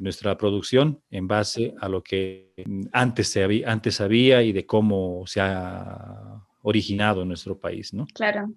nuestra 0.00 0.36
producción 0.36 1.00
en 1.10 1.26
base 1.26 1.72
a 1.80 1.88
lo 1.88 2.02
que 2.02 2.52
antes, 2.92 3.28
se 3.28 3.42
había, 3.42 3.72
antes 3.72 3.98
había 4.02 4.42
y 4.42 4.52
de 4.52 4.66
cómo 4.66 5.22
se 5.26 5.40
ha 5.40 6.44
originado 6.60 7.24
nuestro 7.24 7.58
país, 7.58 7.94
¿no? 7.94 8.06
Claro. 8.12 8.52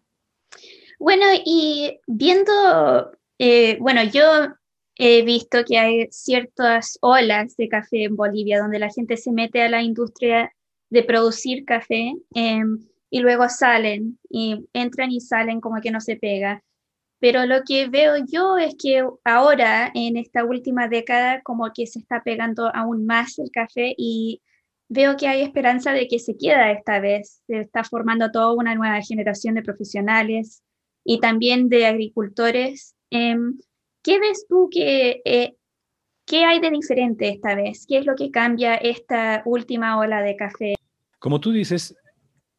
Bueno, 0.99 1.27
y 1.45 1.97
viendo, 2.07 3.09
bueno, 3.79 4.03
yo 4.03 4.53
he 4.97 5.23
visto 5.23 5.63
que 5.65 5.77
hay 5.77 6.07
ciertas 6.11 6.97
olas 7.01 7.55
de 7.57 7.67
café 7.69 8.05
en 8.05 8.15
Bolivia 8.15 8.59
donde 8.59 8.79
la 8.79 8.89
gente 8.89 9.17
se 9.17 9.31
mete 9.31 9.61
a 9.61 9.69
la 9.69 9.81
industria 9.81 10.53
de 10.89 11.03
producir 11.03 11.65
café 11.65 12.13
em, 12.33 12.79
y 13.09 13.19
luego 13.19 13.49
salen 13.49 14.19
y 14.29 14.65
entran 14.73 15.11
y 15.11 15.19
salen 15.19 15.61
como 15.61 15.81
que 15.81 15.91
no 15.91 15.99
se 15.99 16.15
pega. 16.15 16.63
Pero 17.19 17.45
lo 17.45 17.63
que 17.63 17.87
veo 17.87 18.15
yo 18.27 18.57
es 18.57 18.75
que 18.75 19.03
ahora, 19.23 19.91
en 19.93 20.17
esta 20.17 20.43
última 20.43 20.87
década, 20.87 21.41
como 21.41 21.71
que 21.73 21.87
se 21.87 21.99
está 21.99 22.21
pegando 22.23 22.69
aún 22.75 23.05
más 23.05 23.39
el 23.39 23.51
café 23.51 23.95
y 23.97 24.41
veo 24.89 25.17
que 25.17 25.27
hay 25.27 25.41
esperanza 25.41 25.91
de 25.91 26.07
que 26.07 26.19
se 26.19 26.37
queda 26.37 26.71
esta 26.71 26.99
vez. 26.99 27.41
Se 27.47 27.61
está 27.61 27.83
formando 27.83 28.31
toda 28.31 28.53
una 28.53 28.75
nueva 28.75 29.01
generación 29.01 29.55
de 29.55 29.63
profesionales 29.63 30.61
y 31.03 31.19
también 31.19 31.69
de 31.69 31.85
agricultores. 31.85 32.95
Em, 33.09 33.57
¿Qué 34.05 34.19
ves 34.19 34.45
tú 34.47 34.69
que, 34.71 35.23
eh, 35.25 35.55
qué 36.27 36.45
hay 36.45 36.59
de 36.59 36.69
diferente 36.69 37.27
esta 37.27 37.55
vez? 37.55 37.87
¿Qué 37.87 37.97
es 37.97 38.05
lo 38.05 38.13
que 38.15 38.29
cambia 38.29 38.75
esta 38.75 39.41
última 39.45 39.97
ola 39.97 40.21
de 40.21 40.35
café? 40.35 40.75
Como 41.17 41.41
tú 41.41 41.51
dices, 41.51 41.97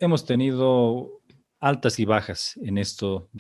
hemos 0.00 0.26
tenido 0.26 1.20
altas 1.60 2.00
y 2.00 2.04
bajas 2.04 2.58
en 2.60 2.78
esto. 2.78 3.30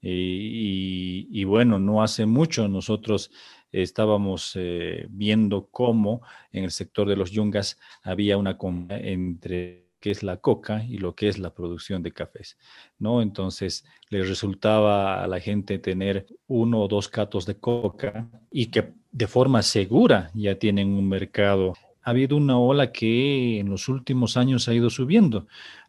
Y, 0.00 1.44
bueno, 1.44 1.78
no 1.78 2.02
hace 2.02 2.26
mucho 2.26 2.66
nosotros 2.66 3.30
estábamos 3.70 4.54
eh, 4.56 5.06
viendo 5.08 5.68
cómo 5.70 6.22
en 6.50 6.64
el 6.64 6.72
sector 6.72 7.08
de 7.08 7.14
los 7.14 7.30
yungas 7.30 7.78
había 8.02 8.36
una 8.36 8.58
entre 8.90 9.81
que 10.02 10.10
es 10.10 10.22
la 10.22 10.36
coca 10.38 10.84
y 10.84 10.98
lo 10.98 11.14
que 11.14 11.28
es 11.28 11.38
la 11.38 11.54
producción 11.54 12.02
de 12.02 12.10
cafés, 12.10 12.58
¿no? 12.98 13.22
Entonces, 13.22 13.86
les 14.10 14.28
resultaba 14.28 15.22
a 15.22 15.28
la 15.28 15.38
gente 15.38 15.78
tener 15.78 16.26
uno 16.48 16.82
o 16.82 16.88
dos 16.88 17.08
catos 17.08 17.46
de 17.46 17.54
coca 17.54 18.28
y 18.50 18.66
que 18.66 18.92
de 19.12 19.26
forma 19.28 19.62
segura 19.62 20.30
ya 20.34 20.58
tienen 20.58 20.88
un 20.88 21.08
mercado. 21.08 21.74
Ha 22.02 22.10
habido 22.10 22.36
una 22.36 22.58
ola 22.58 22.90
que 22.90 23.60
en 23.60 23.70
los 23.70 23.88
últimos 23.88 24.36
años 24.36 24.68
ha 24.68 24.74
ido 24.74 24.90
subiendo. 24.90 25.46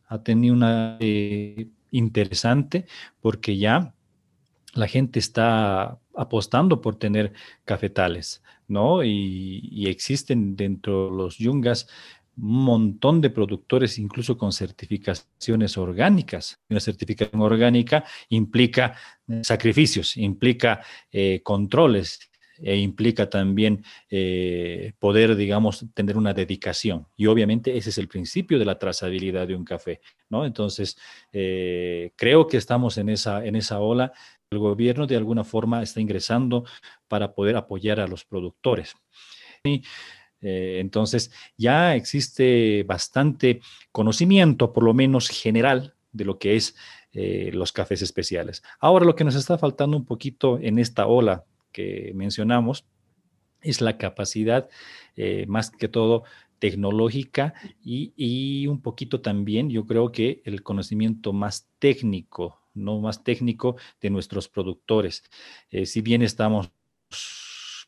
Ha 0.07 0.21
tenido 0.21 0.53
una 0.53 0.97
eh, 0.99 1.67
interesante 1.89 2.85
porque 3.19 3.57
ya 3.57 3.95
la 4.75 4.87
gente 4.87 5.17
está 5.17 5.97
apostando 6.15 6.81
por 6.81 6.97
tener 6.97 7.33
cafetales, 7.65 8.43
¿no? 8.67 9.03
Y, 9.03 9.69
y 9.71 9.87
existen 9.87 10.55
dentro 10.55 11.09
de 11.09 11.17
los 11.17 11.39
yungas 11.39 11.87
un 11.87 12.22
montón 12.35 13.21
de 13.21 13.29
productores, 13.29 13.99
incluso 13.99 14.37
con 14.37 14.51
certificaciones 14.51 15.77
orgánicas. 15.77 16.59
Una 16.69 16.79
certificación 16.79 17.41
orgánica 17.41 18.03
implica 18.29 18.95
eh, 19.27 19.41
sacrificios, 19.43 20.17
implica 20.17 20.81
eh, 21.11 21.41
controles 21.43 22.19
e 22.57 22.77
implica 22.77 23.29
también 23.29 23.83
eh, 24.09 24.93
poder, 24.99 25.35
digamos, 25.35 25.85
tener 25.93 26.17
una 26.17 26.33
dedicación. 26.33 27.07
Y 27.15 27.25
obviamente 27.25 27.75
ese 27.75 27.89
es 27.89 27.97
el 27.97 28.07
principio 28.07 28.57
de 28.59 28.65
la 28.65 28.79
trazabilidad 28.79 29.47
de 29.47 29.55
un 29.55 29.65
café, 29.65 30.01
¿no? 30.29 30.45
Entonces, 30.45 30.97
creo 31.31 32.47
que 32.47 32.57
estamos 32.57 32.97
en 32.97 33.09
esa, 33.09 33.43
en 33.43 33.55
esa 33.55 33.79
ola. 33.79 34.13
El 34.51 34.59
gobierno 34.59 35.07
de 35.07 35.17
alguna 35.17 35.43
forma 35.43 35.81
está 35.81 35.99
ingresando 35.99 36.63
para 37.07 37.33
poder 37.33 37.57
apoyar 37.57 37.99
a 37.99 38.07
los 38.07 38.23
productores. 38.23 38.93
Y, 39.63 39.81
eh, 40.43 40.79
entonces, 40.79 41.31
ya 41.57 41.95
existe 41.95 42.83
bastante 42.83 43.61
conocimiento, 43.91 44.73
por 44.73 44.83
lo 44.83 44.93
menos 44.93 45.29
general, 45.29 45.95
de 46.11 46.25
lo 46.25 46.37
que 46.37 46.55
es 46.55 46.75
eh, 47.13 47.49
los 47.53 47.71
cafés 47.71 48.01
especiales. 48.01 48.61
Ahora, 48.79 49.05
lo 49.05 49.15
que 49.15 49.23
nos 49.23 49.35
está 49.35 49.57
faltando 49.57 49.97
un 49.97 50.05
poquito 50.05 50.59
en 50.59 50.77
esta 50.77 51.07
ola 51.07 51.45
que 51.71 52.11
mencionamos 52.13 52.85
es 53.61 53.81
la 53.81 53.97
capacidad, 53.97 54.69
eh, 55.15 55.45
más 55.47 55.71
que 55.71 55.87
todo, 55.87 56.23
tecnológica 56.59 57.53
y, 57.83 58.67
un 58.67 58.81
poquito 58.81 59.19
también, 59.19 59.69
yo 59.69 59.85
creo 59.85 60.13
que 60.13 60.41
el 60.45 60.63
conocimiento 60.63 61.33
más 61.33 61.67
técnico, 61.79 62.61
no 62.73 62.99
más 62.99 63.23
técnico 63.23 63.75
de 63.99 64.09
nuestros 64.09 64.47
productores. 64.47 65.23
si 65.83 65.99
bien 66.01 66.21
estamos 66.21 66.71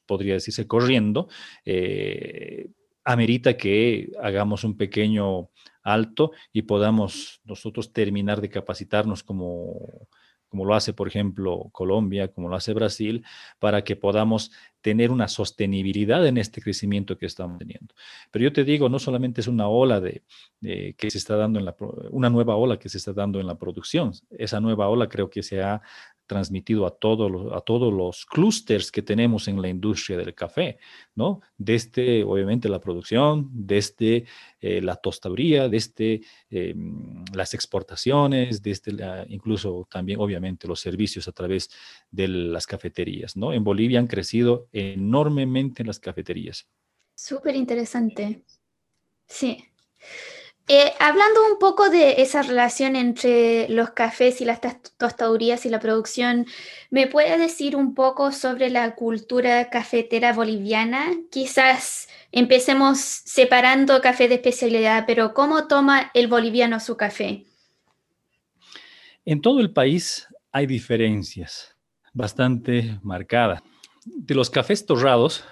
podría 0.05 0.35
decirse, 0.35 0.67
corriendo, 0.67 1.27
eh, 1.65 2.67
amerita 3.03 3.55
que 3.55 4.11
hagamos 4.21 4.63
un 4.63 4.77
pequeño 4.77 5.49
alto 5.83 6.31
y 6.51 6.63
podamos 6.63 7.41
nosotros 7.45 7.93
terminar 7.93 8.41
de 8.41 8.49
capacitarnos 8.49 9.23
como, 9.23 10.07
como 10.55 10.65
lo 10.65 10.73
hace, 10.73 10.93
por 10.93 11.07
ejemplo, 11.07 11.69
Colombia, 11.71 12.29
como 12.29 12.49
lo 12.49 12.55
hace 12.55 12.73
Brasil, 12.73 13.25
para 13.59 13.83
que 13.83 13.95
podamos 13.95 14.51
tener 14.81 15.11
una 15.11 15.27
sostenibilidad 15.27 16.25
en 16.25 16.37
este 16.37 16.61
crecimiento 16.61 17.17
que 17.17 17.25
estamos 17.25 17.57
teniendo. 17.57 17.93
Pero 18.31 18.43
yo 18.43 18.53
te 18.53 18.63
digo, 18.63 18.87
no 18.87 18.97
solamente 18.97 19.41
es 19.41 19.47
una 19.47 19.67
ola 19.67 19.99
de, 19.99 20.23
que 20.61 21.11
se 21.11 21.17
está 21.17 21.35
dando 21.35 21.59
en 21.59 21.65
la, 21.65 21.75
una 22.11 22.29
nueva 22.29 22.55
ola 22.55 22.79
que 22.79 22.89
se 22.89 22.99
está 22.99 23.11
dando 23.11 23.39
en 23.39 23.47
la 23.47 23.55
producción. 23.55 24.13
Esa 24.29 24.59
nueva 24.59 24.87
ola 24.87 25.09
creo 25.09 25.29
que 25.29 25.43
se 25.43 25.61
ha 25.61 25.81
transmitido 26.25 26.85
a, 26.85 26.91
todos 26.91 27.31
los, 27.31 27.53
a 27.53 27.61
todos 27.61 27.93
los 27.93 28.25
clústeres 28.25 28.91
que 28.91 29.01
tenemos 29.01 29.47
en 29.47 29.61
la 29.61 29.69
industria 29.69 30.17
del 30.17 30.33
café, 30.33 30.79
¿no? 31.15 31.41
Desde, 31.57 32.23
obviamente, 32.23 32.69
la 32.69 32.79
producción, 32.79 33.49
desde 33.51 34.25
eh, 34.59 34.81
la 34.81 34.95
tostaduría, 34.95 35.69
desde 35.69 36.21
em, 36.49 37.23
las 37.33 37.53
exportaciones, 37.53 38.61
desde 38.61 38.93
incluso 39.29 39.87
también, 39.89 40.19
obviamente, 40.19 40.67
los 40.67 40.79
servicios 40.79 41.27
a 41.27 41.31
través 41.31 41.69
de 42.11 42.27
las 42.27 42.65
cafeterías, 42.65 43.37
¿no? 43.37 43.53
En 43.53 43.63
Bolivia 43.63 43.99
han 43.99 44.07
crecido 44.07 44.67
enormemente 44.71 45.83
las 45.83 45.99
cafeterías. 45.99 46.67
Súper 47.15 47.55
interesante. 47.55 48.43
Sí. 49.27 49.63
Eh, 50.67 50.93
hablando 50.99 51.45
un 51.51 51.59
poco 51.59 51.89
de 51.91 52.23
esa 52.23 52.41
relación 52.41 52.95
entre 52.95 53.69
los 53.69 53.91
cafés 53.91 54.41
y 54.41 54.45
las 54.45 54.61
tostadurías 54.97 55.63
y 55.67 55.69
la 55.69 55.79
producción, 55.79 56.47
¿me 56.89 57.05
puede 57.05 57.37
decir 57.37 57.75
un 57.75 57.93
poco 57.93 58.31
sobre 58.31 58.71
la 58.71 58.95
cultura 58.95 59.69
cafetera 59.69 60.33
boliviana? 60.33 61.11
Quizás 61.29 62.07
empecemos 62.31 62.97
separando 62.97 64.01
café 64.01 64.27
de 64.27 64.35
especialidad, 64.35 65.03
pero 65.05 65.35
¿cómo 65.35 65.67
toma 65.67 66.09
el 66.15 66.27
boliviano 66.27 66.79
su 66.79 66.97
café? 66.97 67.45
En 69.23 69.41
todo 69.41 69.59
el 69.59 69.71
país 69.71 70.27
hay 70.51 70.65
diferencias 70.65 71.75
bastante 72.11 72.99
marcadas. 73.03 73.61
De 74.03 74.33
los 74.33 74.49
cafés 74.49 74.83
torrados 74.83 75.43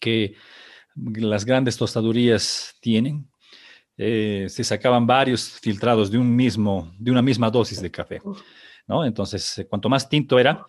que 0.00 0.34
las 0.96 1.44
grandes 1.44 1.76
tostadurías 1.76 2.74
tienen, 2.80 3.31
eh, 4.04 4.48
se 4.48 4.64
sacaban 4.64 5.06
varios 5.06 5.48
filtrados 5.60 6.10
de, 6.10 6.18
un 6.18 6.34
mismo, 6.34 6.92
de 6.98 7.10
una 7.12 7.22
misma 7.22 7.50
dosis 7.50 7.80
de 7.80 7.90
café. 7.90 8.20
¿no? 8.88 9.04
Entonces, 9.04 9.58
eh, 9.58 9.66
cuanto 9.68 9.88
más 9.88 10.08
tinto 10.08 10.40
era, 10.40 10.66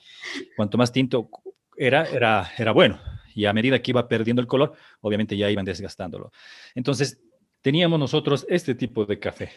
cuanto 0.56 0.78
más 0.78 0.92
tinto 0.92 1.30
era, 1.76 2.04
era, 2.06 2.52
era 2.56 2.72
bueno. 2.72 3.00
Y 3.34 3.46
a 3.46 3.54
medida 3.54 3.82
que 3.82 3.90
iba 3.90 4.08
perdiendo 4.08 4.40
el 4.40 4.48
color, 4.48 4.74
obviamente 5.02 5.36
ya 5.36 5.50
iban 5.50 5.66
desgastándolo. 5.66 6.32
Entonces, 6.76 7.20
teníamos 7.62 8.00
nosotros 8.00 8.46
este 8.50 8.76
tipo 8.76 9.04
de 9.06 9.18
café. 9.18 9.52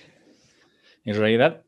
En 1.04 1.14
realidad, 1.14 1.62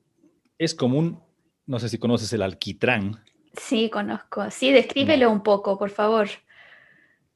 es 0.57 0.75
común, 0.75 1.23
no 1.67 1.79
sé 1.79 1.91
si 1.91 1.99
conoces 1.99 2.33
el 2.33 2.41
alquitrán. 2.41 3.23
Sí, 3.55 3.91
conozco. 3.91 4.51
Sí, 4.51 4.73
descríbelo 4.73 5.31
un 5.31 5.43
poco, 5.43 5.79
por 5.79 5.91
favor. 5.91 6.29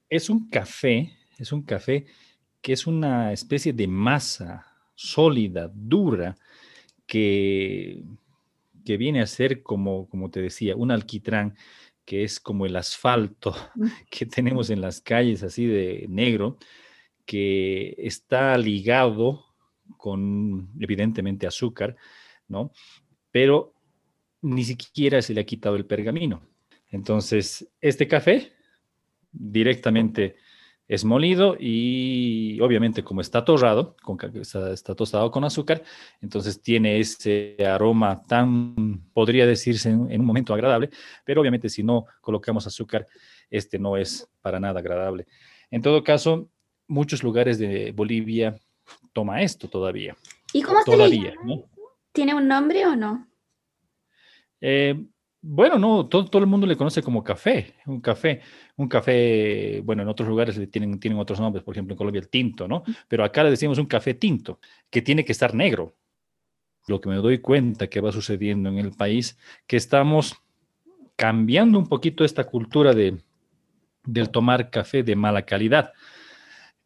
Es 0.08 0.30
un 0.30 0.48
café, 0.48 1.12
es 1.36 1.52
un 1.52 1.62
café 1.62 2.06
que 2.62 2.72
es 2.72 2.86
una 2.86 3.32
especie 3.32 3.72
de 3.72 3.88
masa 3.88 4.66
sólida, 4.94 5.70
dura, 5.74 6.36
que, 7.06 8.04
que 8.84 8.96
viene 8.96 9.20
a 9.20 9.26
ser 9.26 9.62
como, 9.62 10.08
como 10.08 10.30
te 10.30 10.40
decía, 10.40 10.76
un 10.76 10.90
alquitrán 10.90 11.56
que 12.04 12.24
es 12.24 12.40
como 12.40 12.66
el 12.66 12.76
asfalto 12.76 13.54
que 14.10 14.26
tenemos 14.26 14.70
en 14.70 14.80
las 14.80 15.00
calles 15.00 15.42
así 15.42 15.66
de 15.66 16.06
negro, 16.08 16.56
que 17.26 17.94
está 17.98 18.56
ligado 18.58 19.44
con 19.96 20.70
evidentemente 20.80 21.46
azúcar, 21.46 21.96
¿no? 22.48 22.72
Pero 23.30 23.74
ni 24.40 24.64
siquiera 24.64 25.22
se 25.22 25.34
le 25.34 25.40
ha 25.40 25.44
quitado 25.44 25.76
el 25.76 25.86
pergamino. 25.86 26.42
Entonces, 26.88 27.68
este 27.80 28.08
café 28.08 28.52
directamente 29.30 30.36
es 30.88 31.04
molido 31.04 31.56
y 31.58 32.60
obviamente 32.60 33.02
como 33.02 33.20
está 33.20 33.44
torrado, 33.44 33.96
con, 34.02 34.18
está, 34.40 34.94
tostado 34.94 35.30
con 35.30 35.44
azúcar, 35.44 35.82
entonces 36.20 36.60
tiene 36.60 36.98
ese 36.98 37.56
aroma 37.66 38.22
tan, 38.22 39.02
podría 39.12 39.46
decirse 39.46 39.90
en, 39.90 40.20
un 40.20 40.26
momento 40.26 40.52
agradable, 40.52 40.90
pero 41.24 41.40
obviamente 41.40 41.68
si 41.68 41.82
no 41.82 42.06
colocamos 42.20 42.66
azúcar, 42.66 43.06
este 43.48 43.78
no 43.78 43.96
es 43.96 44.28
para 44.40 44.60
nada 44.60 44.80
agradable. 44.80 45.26
En 45.70 45.82
todo 45.82 46.02
caso, 46.02 46.50
muchos 46.86 47.22
lugares 47.22 47.58
de 47.58 47.92
Bolivia 47.92 48.54
toma 49.12 49.42
esto 49.42 49.68
todavía. 49.68 50.16
¿Y 50.52 50.62
cómo 50.62 50.82
todavía, 50.84 51.32
se 51.32 51.64
¿Tiene 52.12 52.34
un 52.34 52.46
nombre 52.46 52.84
o 52.86 52.94
no? 52.94 53.26
Eh, 54.60 54.94
bueno, 55.44 55.76
no, 55.76 56.06
todo, 56.06 56.24
todo, 56.26 56.40
el 56.40 56.48
mundo 56.48 56.68
le 56.68 56.76
conoce 56.76 57.02
como 57.02 57.24
café, 57.24 57.74
un 57.86 58.00
café, 58.00 58.40
un 58.76 58.86
café, 58.86 59.82
bueno, 59.84 60.02
en 60.02 60.08
otros 60.08 60.28
lugares 60.28 60.56
le 60.56 60.68
tienen, 60.68 61.00
tienen 61.00 61.18
otros 61.18 61.40
nombres, 61.40 61.64
por 61.64 61.74
ejemplo 61.74 61.94
en 61.94 61.98
Colombia 61.98 62.20
el 62.20 62.28
tinto, 62.28 62.68
¿no? 62.68 62.84
Pero 63.08 63.24
acá 63.24 63.42
le 63.42 63.50
decimos 63.50 63.78
un 63.78 63.86
café 63.86 64.14
tinto, 64.14 64.60
que 64.88 65.02
tiene 65.02 65.24
que 65.24 65.32
estar 65.32 65.52
negro. 65.52 65.96
Lo 66.86 67.00
que 67.00 67.08
me 67.08 67.16
doy 67.16 67.38
cuenta 67.38 67.88
que 67.88 68.00
va 68.00 68.12
sucediendo 68.12 68.68
en 68.68 68.78
el 68.78 68.92
país, 68.92 69.36
que 69.66 69.76
estamos 69.76 70.36
cambiando 71.16 71.76
un 71.76 71.88
poquito 71.88 72.24
esta 72.24 72.44
cultura 72.44 72.94
de, 72.94 73.18
del 74.04 74.30
tomar 74.30 74.70
café 74.70 75.02
de 75.02 75.16
mala 75.16 75.42
calidad 75.42 75.92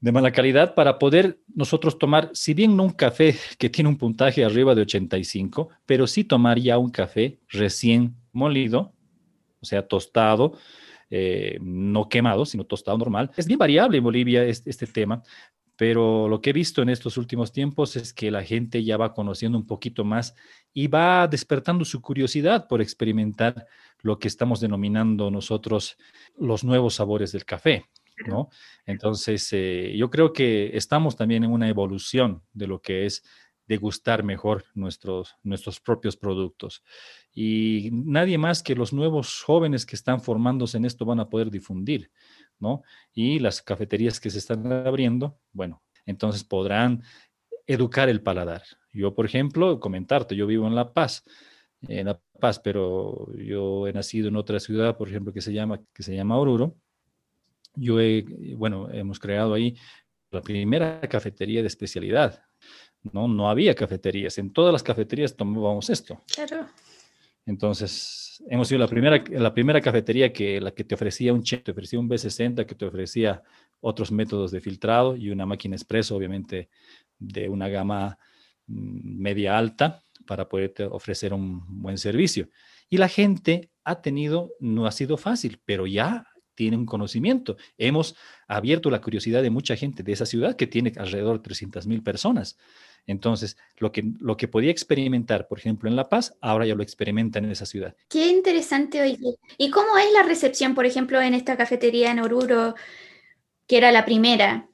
de 0.01 0.13
mala 0.13 0.31
calidad 0.31 0.75
para 0.75 0.99
poder 0.99 1.41
nosotros 1.55 1.99
tomar, 1.99 2.31
si 2.35 2.55
bien 2.55 2.77
no 2.77 2.85
un 2.85 2.91
café 2.91 3.35
que 3.59 3.71
tiene 3.71 3.89
un 3.89 3.97
puntaje 3.97 4.45
arriba 4.45 4.75
de 4.75 4.83
85, 4.83 5.71
pero 5.87 6.07
sí 6.07 6.25
tomar 6.25 6.59
ya 6.59 6.79
un 6.79 6.91
café 6.91 7.39
recién 7.49 8.15
molido, 8.37 8.93
o 9.61 9.67
sea, 9.67 9.87
tostado, 9.87 10.53
eh, 11.11 11.59
no 11.61 12.09
quemado, 12.09 12.45
sino 12.45 12.65
tostado 12.65 12.99
normal. 12.99 13.31
Es 13.37 13.47
bien 13.47 13.59
variable 13.59 13.99
en 13.99 14.05
Bolivia 14.05 14.45
este, 14.45 14.71
este 14.71 14.87
tema, 14.87 15.23
pero 15.77 16.29
lo 16.29 16.41
que 16.41 16.51
he 16.51 16.53
visto 16.53 16.83
en 16.83 16.89
estos 16.89 17.17
últimos 17.17 17.53
tiempos 17.53 17.97
es 17.97 18.13
que 18.13 18.31
la 18.31 18.43
gente 18.43 18.83
ya 18.83 18.97
va 18.97 19.15
conociendo 19.15 19.59
un 19.59 19.67
poquito 19.67 20.05
más 20.05 20.35
y 20.73 20.87
va 20.89 21.29
despertando 21.29 21.85
su 21.85 22.01
curiosidad 22.01 22.67
por 22.67 22.81
experimentar 22.81 23.67
lo 24.01 24.19
que 24.19 24.29
estamos 24.29 24.61
denominando 24.61 25.31
nosotros 25.31 25.97
los 26.39 26.65
nuevos 26.65 26.95
sabores 26.95 27.33
del 27.33 27.45
café. 27.45 27.85
¿no? 28.27 28.49
Entonces, 28.87 29.49
eh, 29.53 29.95
yo 29.97 30.09
creo 30.09 30.33
que 30.33 30.77
estamos 30.77 31.17
también 31.17 31.45
en 31.45 31.51
una 31.51 31.69
evolución 31.69 32.43
de 32.55 32.67
lo 32.67 32.81
que 32.81 33.05
es 33.05 33.23
degustar 33.67 34.23
mejor 34.23 34.65
nuestros, 34.75 35.35
nuestros 35.43 35.81
propios 35.81 36.17
productos. 36.17 36.83
Y 37.33 37.91
nadie 37.93 38.39
más 38.39 38.63
que 38.63 38.75
los 38.75 38.93
nuevos 38.93 39.43
jóvenes 39.43 39.85
que 39.87 39.97
están 39.97 40.21
formándose 40.21 40.77
en 40.77 40.85
esto 40.85 41.05
van 41.05 41.21
a 41.21 41.29
poder 41.29 41.51
difundir, 41.51 42.11
¿no? 42.59 42.83
Y 43.13 43.39
las 43.39 43.63
cafeterías 43.63 44.21
que 44.21 44.31
se 44.31 44.39
están 44.39 44.73
abriendo, 44.73 45.39
bueno, 45.53 45.83
entonces 46.05 46.45
podrán 46.45 47.03
educar 47.67 48.09
el 48.09 48.23
paladar. 48.23 48.63
Yo, 48.93 49.15
por 49.15 49.27
ejemplo, 49.27 49.81
comentarte, 49.81 50.37
yo 50.37 50.47
vivo 50.47 50.67
en 50.67 50.75
La 50.75 50.93
Paz, 50.93 51.25
en 51.89 52.07
La 52.07 52.21
Paz, 52.41 52.61
pero 52.61 53.33
yo 53.37 53.87
he 53.89 53.93
nacido 53.93 54.29
en 54.29 54.37
otra 54.37 54.61
ciudad, 54.61 54.97
por 54.97 55.09
ejemplo, 55.09 55.33
que 55.33 55.41
se 55.41 55.53
llama, 55.53 55.81
que 55.93 56.03
se 56.03 56.15
llama 56.15 56.39
Oruro, 56.39 56.77
yo 57.77 57.97
bueno, 58.57 58.89
hemos 58.91 59.19
creado 59.19 59.55
ahí 59.55 59.77
la 60.31 60.41
primera 60.41 61.01
cafetería 61.03 61.61
de 61.61 61.69
especialidad. 61.69 62.43
No, 63.13 63.29
no 63.29 63.49
había 63.49 63.75
cafeterías. 63.75 64.39
En 64.39 64.53
todas 64.53 64.73
las 64.73 64.83
cafeterías 64.83 65.37
tomábamos 65.37 65.91
esto. 65.91 66.23
Claro. 66.35 66.67
Entonces, 67.47 68.43
hemos 68.49 68.69
sido 68.69 68.81
la 68.81 68.89
primera, 68.89 69.23
la 69.31 69.55
primera 69.55 69.81
cafetería 69.81 70.33
que 70.33 70.61
la 70.61 70.73
que 70.73 70.85
te 70.85 70.95
ofrecía 70.95 71.33
un 71.33 71.43
chip, 71.43 71.65
te 71.65 71.71
ofrecía 71.71 71.99
un 71.99 72.09
B60, 72.09 72.67
que 72.67 72.75
te 72.75 72.87
ofrecía 72.87 73.43
otros 73.81 74.11
métodos 74.11 74.51
de 74.51 74.61
filtrado 74.61 75.17
y 75.17 75.31
una 75.31 75.47
máquina 75.47 75.77
expreso, 75.77 76.17
obviamente, 76.17 76.69
de 77.19 77.49
una 77.49 77.69
gama 77.69 78.19
mm, 78.67 79.21
media 79.23 79.57
alta 79.57 80.03
para 80.27 80.49
poderte 80.49 80.85
ofrecer 80.85 81.33
un 81.33 81.83
buen 81.83 81.99
servicio. 81.99 82.49
Y 82.89 82.99
la 82.99 83.09
gente 83.09 83.71
ha 83.85 84.03
tenido, 84.03 84.53
no 84.59 84.87
ha 84.87 84.93
sido 84.93 85.17
fácil, 85.17 85.61
pero 85.65 85.87
ya 85.87 86.27
tiene 86.57 86.77
un 86.77 86.87
conocimiento. 86.87 87.57
Hemos 87.79 88.17
abierto 88.49 88.91
la 88.91 89.01
curiosidad 89.01 89.43
de 89.43 89.51
mucha 89.51 89.77
gente 89.77 90.03
de 90.03 90.13
esa 90.13 90.27
ciudad 90.27 90.57
que 90.57 90.67
tiene 90.67 90.93
alrededor 90.97 91.37
de 91.37 91.45
300 91.45 91.87
mil 91.87 92.03
personas. 92.03 92.59
Entonces, 93.07 93.57
lo 93.77 93.93
que, 93.93 94.03
lo 94.19 94.37
que 94.37 94.49
podía 94.49 94.73
experimentar, 94.73 95.47
por 95.47 95.59
ejemplo, 95.59 95.89
en 95.89 95.95
La 95.95 96.09
Paz, 96.09 96.35
ahora 96.41 96.67
ya 96.67 96.75
lo 96.75 96.83
experimenta 96.83 97.39
en 97.39 97.51
esa 97.51 97.65
ciudad. 97.65 97.95
Qué 98.09 98.27
interesante, 98.27 99.01
oye. 99.01 99.37
¿Y 99.59 99.71
cómo 99.71 99.97
es 99.97 100.13
la 100.13 100.25
recepción, 100.25 100.75
por 100.75 100.87
ejemplo, 100.87 101.21
en 101.21 101.35
esta 101.35 101.57
cafetería 101.57 102.11
en 102.11 102.19
Oruro, 102.19 102.75
que 103.69 103.77
era 103.77 103.93
la 103.93 104.05
primera? 104.05 104.69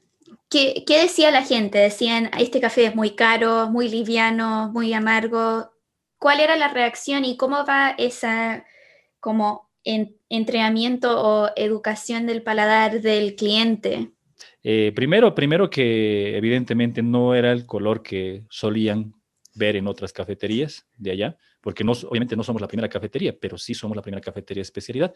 ¿Qué, 0.48 0.84
qué 0.86 1.02
decía 1.02 1.30
la 1.30 1.42
gente? 1.42 1.78
Decían, 1.78 2.30
este 2.38 2.60
café 2.60 2.86
es 2.86 2.94
muy 2.94 3.14
caro, 3.16 3.68
muy 3.68 3.88
liviano, 3.88 4.70
muy 4.72 4.94
amargo. 4.94 5.70
¿Cuál 6.18 6.40
era 6.40 6.56
la 6.56 6.68
reacción 6.68 7.24
y 7.24 7.36
cómo 7.36 7.66
va 7.66 7.94
esa 7.98 8.64
como 9.20 9.71
en, 9.84 10.16
entrenamiento 10.28 11.20
o 11.20 11.50
educación 11.56 12.26
del 12.26 12.42
paladar 12.42 13.00
del 13.00 13.34
cliente? 13.34 14.10
Eh, 14.62 14.92
primero, 14.94 15.34
primero 15.34 15.68
que 15.68 16.36
evidentemente 16.36 17.02
no 17.02 17.34
era 17.34 17.52
el 17.52 17.66
color 17.66 18.02
que 18.02 18.44
solían 18.48 19.14
ver 19.54 19.76
en 19.76 19.86
otras 19.86 20.12
cafeterías 20.12 20.86
de 20.96 21.10
allá, 21.10 21.36
porque 21.60 21.84
no, 21.84 21.92
obviamente 21.92 22.36
no 22.36 22.42
somos 22.42 22.62
la 22.62 22.68
primera 22.68 22.88
cafetería, 22.88 23.36
pero 23.38 23.58
sí 23.58 23.74
somos 23.74 23.96
la 23.96 24.02
primera 24.02 24.20
cafetería 24.20 24.60
de 24.60 24.66
especialidad. 24.66 25.14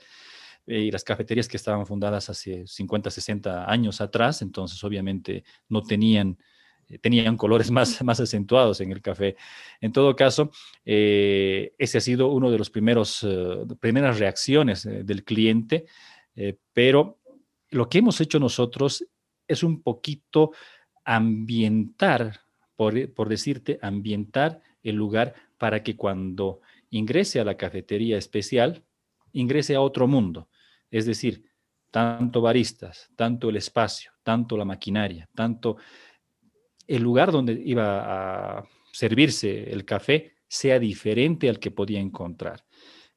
Eh, 0.66 0.80
y 0.80 0.90
las 0.90 1.04
cafeterías 1.04 1.48
que 1.48 1.56
estaban 1.56 1.86
fundadas 1.86 2.28
hace 2.28 2.66
50, 2.66 3.10
60 3.10 3.70
años 3.70 4.00
atrás, 4.00 4.42
entonces 4.42 4.82
obviamente 4.82 5.44
no 5.68 5.82
tenían 5.82 6.38
tenían 7.00 7.36
colores 7.36 7.70
más, 7.70 8.02
más 8.04 8.20
acentuados 8.20 8.80
en 8.80 8.92
el 8.92 9.02
café. 9.02 9.36
En 9.80 9.92
todo 9.92 10.14
caso, 10.16 10.50
eh, 10.84 11.74
ese 11.78 11.98
ha 11.98 12.00
sido 12.00 12.28
uno 12.28 12.50
de 12.50 12.58
los 12.58 12.70
primeros, 12.70 13.22
eh, 13.22 13.64
primeras 13.80 14.18
reacciones 14.18 14.82
del 14.84 15.24
cliente, 15.24 15.86
pero 16.74 17.18
lo 17.70 17.88
que 17.88 17.98
hemos 17.98 18.20
hecho 18.20 18.38
nosotros 18.38 19.06
es 19.48 19.62
un 19.62 19.82
poquito 19.82 20.52
ambientar, 21.02 22.40
por 22.76 23.28
decirte, 23.28 23.78
ambientar 23.80 24.60
el 24.82 24.96
lugar 24.96 25.34
para 25.56 25.82
que 25.82 25.96
cuando 25.96 26.60
ingrese 26.90 27.40
a 27.40 27.44
la 27.44 27.56
cafetería 27.56 28.18
especial, 28.18 28.84
ingrese 29.32 29.74
a 29.74 29.80
otro 29.80 30.06
mundo. 30.06 30.48
Es 30.90 31.06
decir, 31.06 31.44
tanto 31.90 32.40
baristas, 32.40 33.10
tanto 33.16 33.48
el 33.48 33.56
espacio, 33.56 34.12
tanto 34.22 34.56
la 34.56 34.64
maquinaria, 34.64 35.28
tanto 35.34 35.76
el 36.86 37.02
lugar 37.02 37.32
donde 37.32 37.60
iba 37.64 38.58
a 38.58 38.64
servirse 38.92 39.72
el 39.72 39.84
café 39.84 40.32
sea 40.48 40.78
diferente 40.78 41.48
al 41.48 41.58
que 41.58 41.70
podía 41.70 42.00
encontrar. 42.00 42.64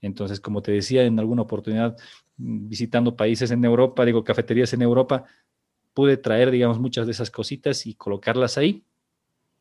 Entonces, 0.01 0.39
como 0.39 0.61
te 0.61 0.71
decía 0.71 1.03
en 1.03 1.19
alguna 1.19 1.43
oportunidad, 1.43 1.97
mm, 2.37 2.67
visitando 2.69 3.15
países 3.15 3.51
en 3.51 3.63
Europa, 3.63 4.05
digo, 4.05 4.23
cafeterías 4.23 4.73
en 4.73 4.81
Europa, 4.81 5.25
pude 5.93 6.17
traer, 6.17 6.51
digamos, 6.51 6.79
muchas 6.79 7.05
de 7.05 7.11
esas 7.11 7.31
cositas 7.31 7.85
y 7.85 7.95
colocarlas 7.95 8.57
ahí. 8.57 8.83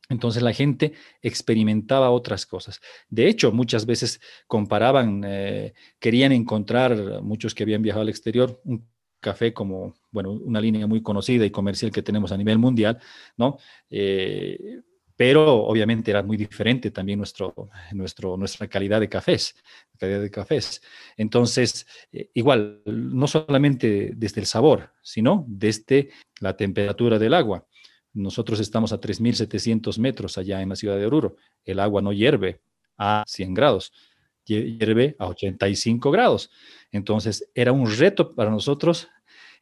Entonces 0.09 0.41
la 0.41 0.53
gente 0.53 0.93
experimentaba 1.21 2.09
otras 2.09 2.45
cosas. 2.47 2.81
De 3.09 3.27
hecho, 3.27 3.51
muchas 3.51 3.85
veces 3.85 4.19
comparaban, 4.47 5.23
eh, 5.25 5.73
querían 5.99 6.31
encontrar, 6.31 7.21
muchos 7.21 7.53
que 7.53 7.63
habían 7.63 7.83
viajado 7.83 8.01
al 8.01 8.09
exterior, 8.09 8.59
un 8.63 8.87
café 9.19 9.53
como, 9.53 9.95
bueno, 10.11 10.31
una 10.31 10.61
línea 10.61 10.87
muy 10.87 11.01
conocida 11.01 11.45
y 11.45 11.51
comercial 11.51 11.91
que 11.91 12.01
tenemos 12.01 12.31
a 12.31 12.37
nivel 12.37 12.57
mundial, 12.57 12.99
¿no? 13.37 13.57
Eh, 13.89 14.81
pero 15.19 15.65
obviamente 15.65 16.11
era 16.11 16.23
muy 16.23 16.37
diferente 16.37 16.91
también 16.91 17.19
nuestro, 17.19 17.53
nuestro, 17.91 18.37
nuestra 18.37 18.69
calidad 18.69 19.01
de 19.01 19.09
cafés, 19.09 19.53
calidad 19.97 20.21
de 20.21 20.31
cafés. 20.31 20.81
Entonces, 21.17 21.85
eh, 22.13 22.29
igual, 22.35 22.81
no 22.85 23.27
solamente 23.27 24.13
desde 24.15 24.39
el 24.39 24.47
sabor, 24.47 24.93
sino 25.01 25.43
desde 25.45 26.11
la 26.39 26.55
temperatura 26.55 27.19
del 27.19 27.33
agua. 27.33 27.67
Nosotros 28.13 28.61
estamos 28.61 28.93
a 28.93 29.01
3.700 29.01 29.99
metros 29.99 30.37
allá 30.37 30.61
en 30.61 30.69
la 30.69 30.77
ciudad 30.77 30.97
de 30.97 31.05
Oruro. 31.05 31.35
El 31.65 31.81
agua 31.81 32.01
no 32.01 32.13
hierve 32.13 32.61
a 32.97 33.25
100 33.27 33.53
grados, 33.53 33.91
hierve 34.49 35.15
a 35.19 35.27
85 35.27 36.11
grados. 36.11 36.51
Entonces, 36.91 37.49
era 37.53 37.71
un 37.71 37.89
reto 37.89 38.35
para 38.35 38.49
nosotros 38.49 39.09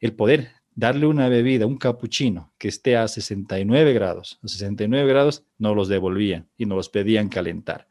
el 0.00 0.14
poder 0.14 0.50
darle 0.74 1.06
una 1.06 1.28
bebida, 1.28 1.66
un 1.66 1.76
capuchino 1.76 2.52
que 2.56 2.68
esté 2.68 2.96
a 2.96 3.08
69 3.08 3.92
grados. 3.92 4.38
A 4.42 4.48
69 4.48 5.08
grados 5.08 5.44
no 5.58 5.74
los 5.74 5.88
devolvían 5.88 6.48
y 6.56 6.66
nos 6.66 6.76
los 6.76 6.88
pedían 6.88 7.28
calentar, 7.28 7.88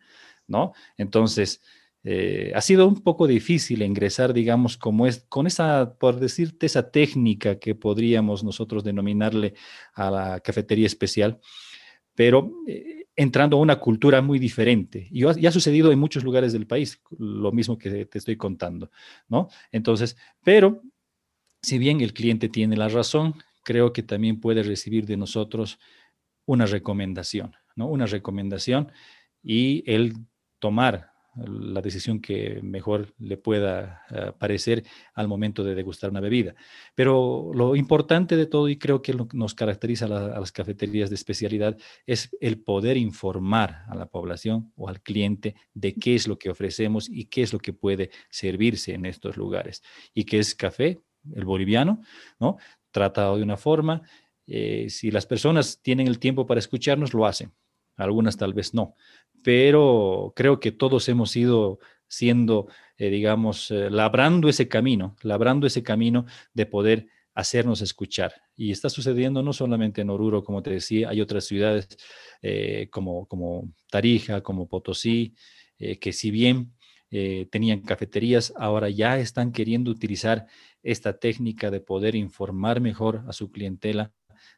¿no? 0.47 0.73
Entonces, 0.97 1.61
eh, 2.03 2.53
ha 2.55 2.61
sido 2.61 2.87
un 2.87 3.03
poco 3.03 3.27
difícil 3.27 3.81
ingresar, 3.81 4.31
digamos, 4.31 4.77
como 4.77 5.05
es, 5.07 5.25
con 5.27 5.47
esa, 5.47 5.97
por 5.99 6.21
decirte, 6.21 6.65
esa 6.65 6.89
técnica 6.89 7.59
que 7.59 7.75
podríamos 7.75 8.45
nosotros 8.45 8.85
denominarle 8.85 9.55
a 9.93 10.09
la 10.09 10.39
cafetería 10.39 10.87
especial, 10.87 11.41
pero 12.15 12.53
eh, 12.65 13.06
entrando 13.17 13.57
a 13.57 13.59
una 13.59 13.77
cultura 13.77 14.21
muy 14.21 14.37
diferente. 14.39 15.09
Y 15.11 15.25
ha 15.25 15.51
sucedido 15.51 15.91
en 15.91 15.99
muchos 15.99 16.23
lugares 16.23 16.53
del 16.53 16.67
país, 16.67 17.01
lo 17.17 17.51
mismo 17.51 17.77
que 17.77 18.05
te 18.05 18.17
estoy 18.19 18.37
contando, 18.37 18.91
¿no? 19.27 19.49
Entonces, 19.71 20.15
pero 20.43 20.81
si 21.61 21.79
bien 21.79 21.99
el 21.99 22.13
cliente 22.13 22.47
tiene 22.47 22.77
la 22.77 22.87
razón, 22.87 23.33
creo 23.63 23.91
que 23.91 24.03
también 24.03 24.39
puede 24.39 24.63
recibir 24.63 25.07
de 25.07 25.17
nosotros 25.17 25.79
una 26.45 26.67
recomendación, 26.67 27.55
¿no? 27.75 27.87
Una 27.87 28.05
recomendación 28.05 28.91
y 29.43 29.83
el 29.91 30.13
tomar 30.59 31.11
la 31.45 31.81
decisión 31.81 32.19
que 32.19 32.59
mejor 32.61 33.13
le 33.17 33.37
pueda 33.37 34.03
eh, 34.11 34.31
parecer 34.37 34.83
al 35.13 35.27
momento 35.27 35.63
de 35.63 35.75
degustar 35.75 36.09
una 36.09 36.19
bebida. 36.19 36.55
Pero 36.93 37.51
lo 37.53 37.75
importante 37.75 38.35
de 38.35 38.45
todo, 38.45 38.69
y 38.69 38.77
creo 38.77 39.01
que 39.01 39.07
que 39.07 39.15
nos 39.33 39.53
caracteriza 39.53 40.05
a, 40.05 40.39
las 40.39 40.51
cafeterías 40.51 41.09
de 41.09 41.15
especialidad, 41.15 41.77
es 42.05 42.35
el 42.41 42.59
poder 42.59 42.97
informar 42.97 43.83
a 43.87 43.95
la 43.95 44.07
población 44.07 44.73
o 44.75 44.89
al 44.89 45.01
cliente 45.01 45.55
de 45.73 45.95
qué 45.95 46.15
es 46.15 46.27
lo 46.27 46.37
que 46.37 46.49
ofrecemos 46.49 47.07
y 47.09 47.25
qué 47.25 47.43
es 47.43 47.53
lo 47.53 47.59
que 47.59 47.71
puede 47.71 48.09
servirse 48.29 48.93
en 48.93 49.05
estos 49.05 49.37
lugares. 49.37 49.81
Y 50.13 50.25
qué 50.25 50.39
es 50.39 50.55
café, 50.55 50.99
el 51.33 51.45
boliviano, 51.45 52.01
¿no? 52.39 52.57
Tratado 52.91 53.37
de 53.37 53.43
una 53.43 53.55
forma. 53.55 54.01
Eh, 54.45 54.87
si 54.89 55.09
las 55.09 55.25
personas 55.25 55.81
tienen 55.81 56.07
el 56.07 56.19
tiempo 56.19 56.45
para 56.45 56.59
escucharnos, 56.59 57.13
lo 57.13 57.25
hacen. 57.25 57.53
Algunas 57.95 58.37
tal 58.37 58.53
vez 58.53 58.73
no, 58.73 58.95
pero 59.47 60.33
creo 60.35 60.59
que 60.59 60.73
todos 60.73 61.07
hemos 61.07 61.33
ido 61.37 61.79
siendo, 62.09 62.67
eh, 62.97 63.09
digamos, 63.09 63.71
eh, 63.71 63.89
labrando 63.89 64.49
ese 64.49 64.67
camino, 64.67 65.15
labrando 65.21 65.65
ese 65.65 65.83
camino 65.83 66.25
de 66.53 66.65
poder 66.65 67.07
hacernos 67.33 67.81
escuchar. 67.81 68.33
Y 68.57 68.71
está 68.71 68.89
sucediendo 68.89 69.41
no 69.43 69.53
solamente 69.53 70.01
en 70.01 70.09
Oruro, 70.09 70.43
como 70.43 70.61
te 70.61 70.71
decía, 70.71 71.07
hay 71.07 71.21
otras 71.21 71.45
ciudades 71.45 71.87
eh, 72.41 72.89
como, 72.91 73.25
como 73.25 73.71
Tarija, 73.89 74.43
como 74.43 74.67
Potosí, 74.67 75.33
que 75.77 76.11
si 76.11 76.29
bien 76.29 76.73
tenían 77.49 77.83
cafeterías, 77.83 78.51
ahora 78.57 78.89
ya 78.89 79.17
están 79.17 79.53
queriendo 79.53 79.91
utilizar 79.91 80.47
esta 80.83 81.19
técnica 81.19 81.71
de 81.71 81.79
poder 81.79 82.15
informar 82.15 82.81
mejor 82.81 83.23
a 83.29 83.31
su 83.31 83.49
clientela 83.49 84.11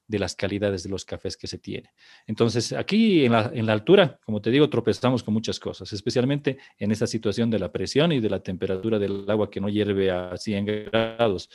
de 0.07 0.19
las 0.19 0.35
calidades 0.35 0.83
de 0.83 0.89
los 0.89 1.05
cafés 1.05 1.37
que 1.37 1.47
se 1.47 1.57
tiene. 1.57 1.91
Entonces, 2.27 2.73
aquí 2.73 3.25
en 3.25 3.31
la, 3.31 3.51
en 3.53 3.65
la, 3.65 3.73
altura, 3.73 4.19
como 4.25 4.41
te 4.41 4.49
digo, 4.51 4.69
tropezamos 4.69 5.23
con 5.23 5.33
muchas 5.33 5.59
cosas, 5.59 5.91
especialmente 5.93 6.57
en 6.77 6.91
esta 6.91 7.07
situación 7.07 7.49
de 7.49 7.59
la 7.59 7.71
presión 7.71 8.11
y 8.11 8.19
de 8.19 8.29
la 8.29 8.41
temperatura 8.41 8.99
del 8.99 9.29
agua 9.29 9.49
que 9.49 9.61
no 9.61 9.69
hierve 9.69 10.11
a 10.11 10.35
100 10.37 10.65
grados. 10.65 11.49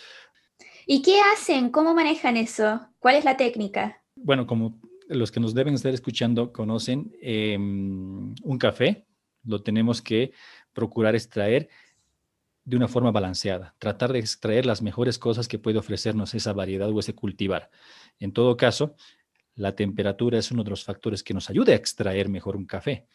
¿Y 0.87 1.03
qué 1.03 1.19
hacen? 1.33 1.71
¿Cómo 1.71 1.95
manejan 1.95 2.37
eso? 2.37 2.81
¿Cuál 2.99 3.17
es 3.17 3.25
la 3.25 3.37
técnica? 3.37 4.03
Bueno, 4.17 4.47
como 4.47 4.81
los 5.09 5.31
que 5.31 5.41
nos 5.41 5.55
deben 5.55 5.75
estar 5.75 5.93
escuchando 5.93 6.53
conocen, 6.53 7.13
em, 7.21 8.35
un 8.43 8.59
café 8.59 9.07
lo 9.45 9.63
tenemos 9.63 10.01
que 10.01 10.33
procurar 10.73 11.15
extraer 11.15 11.69
de 12.65 12.77
una 12.77 12.89
forma 12.89 13.11
balanceada, 13.11 13.75
tratar 13.79 14.13
de 14.13 14.19
extraer 14.19 14.65
las 14.65 14.81
mejores 14.81 15.19
cosas 15.19 15.49
que 15.49 15.59
puede 15.59 15.79
ofrecernos 15.79 16.35
esa 16.35 16.53
variedad 16.53 16.91
o 16.91 16.99
ese 16.99 17.15
cultivar. 17.15 17.71
En 18.19 18.33
todo 18.33 18.57
caso, 18.57 18.95
la 19.55 19.75
temperatura 19.75 20.39
es 20.39 20.51
uno 20.51 20.65
de 20.65 20.71
los 20.71 20.85
factores 20.85 21.23
que 21.23 21.35
nos 21.35 21.51
ayuda 21.51 21.73
a 21.73 21.77
extraer 21.77 22.29
mejor 22.29 22.57
un 22.57 22.67
café, 22.67 23.07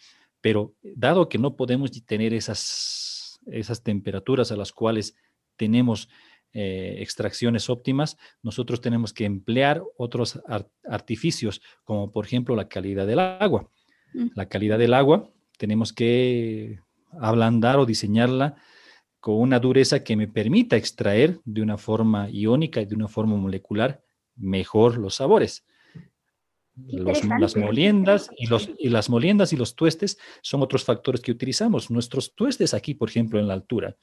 pero 0.41 0.73
dado 0.83 1.29
que 1.29 1.37
no 1.37 1.55
podemos 1.55 1.91
tener 2.05 2.33
esas, 2.33 3.39
esas 3.47 3.83
temperaturas 3.83 4.51
a 4.51 4.55
las 4.55 4.71
cuales 4.71 5.15
tenemos 5.57 6.09
eh, 6.53 6.97
extracciones 6.99 7.69
óptimas, 7.69 8.17
nosotros 8.41 8.81
tenemos 8.81 9.13
que 9.13 9.25
emplear 9.25 9.83
otros 9.97 10.39
artificios, 10.83 11.61
como 11.83 12.11
por 12.11 12.25
ejemplo 12.25 12.55
la 12.55 12.67
calidad 12.67 13.05
del 13.05 13.19
agua. 13.19 13.69
Mm. 14.13 14.27
La 14.35 14.47
calidad 14.47 14.79
del 14.79 14.93
agua 14.93 15.29
tenemos 15.57 15.91
que 15.91 16.79
ablandar 17.19 17.77
o 17.77 17.85
diseñarla 17.85 18.55
con 19.19 19.39
una 19.39 19.59
dureza 19.59 20.03
que 20.03 20.15
me 20.15 20.27
permita 20.27 20.77
extraer 20.77 21.39
de 21.45 21.61
una 21.61 21.77
forma 21.77 22.29
iónica 22.29 22.81
y 22.81 22.85
de 22.85 22.95
una 22.95 23.07
forma 23.07 23.35
molecular 23.35 24.01
mejor 24.35 24.97
los 24.97 25.15
sabores. 25.15 25.65
las 26.75 27.55
moliendas 27.57 28.29
y, 28.37 28.47
los, 28.47 28.69
y 28.77 28.89
las 28.89 29.09
moliendas 29.09 29.51
y 29.51 29.57
los 29.57 29.75
tuestes 29.75 30.17
son 30.41 30.61
otros 30.61 30.85
factores 30.85 31.21
que 31.21 31.31
utilizamos. 31.31 31.91
Nuestros 31.91 32.33
tuestes 32.33 32.73
aquí, 32.73 32.93
por 32.93 33.09
ejemplo, 33.09 33.39
en 33.39 33.47
la 33.47 33.53
altura, 33.53 33.97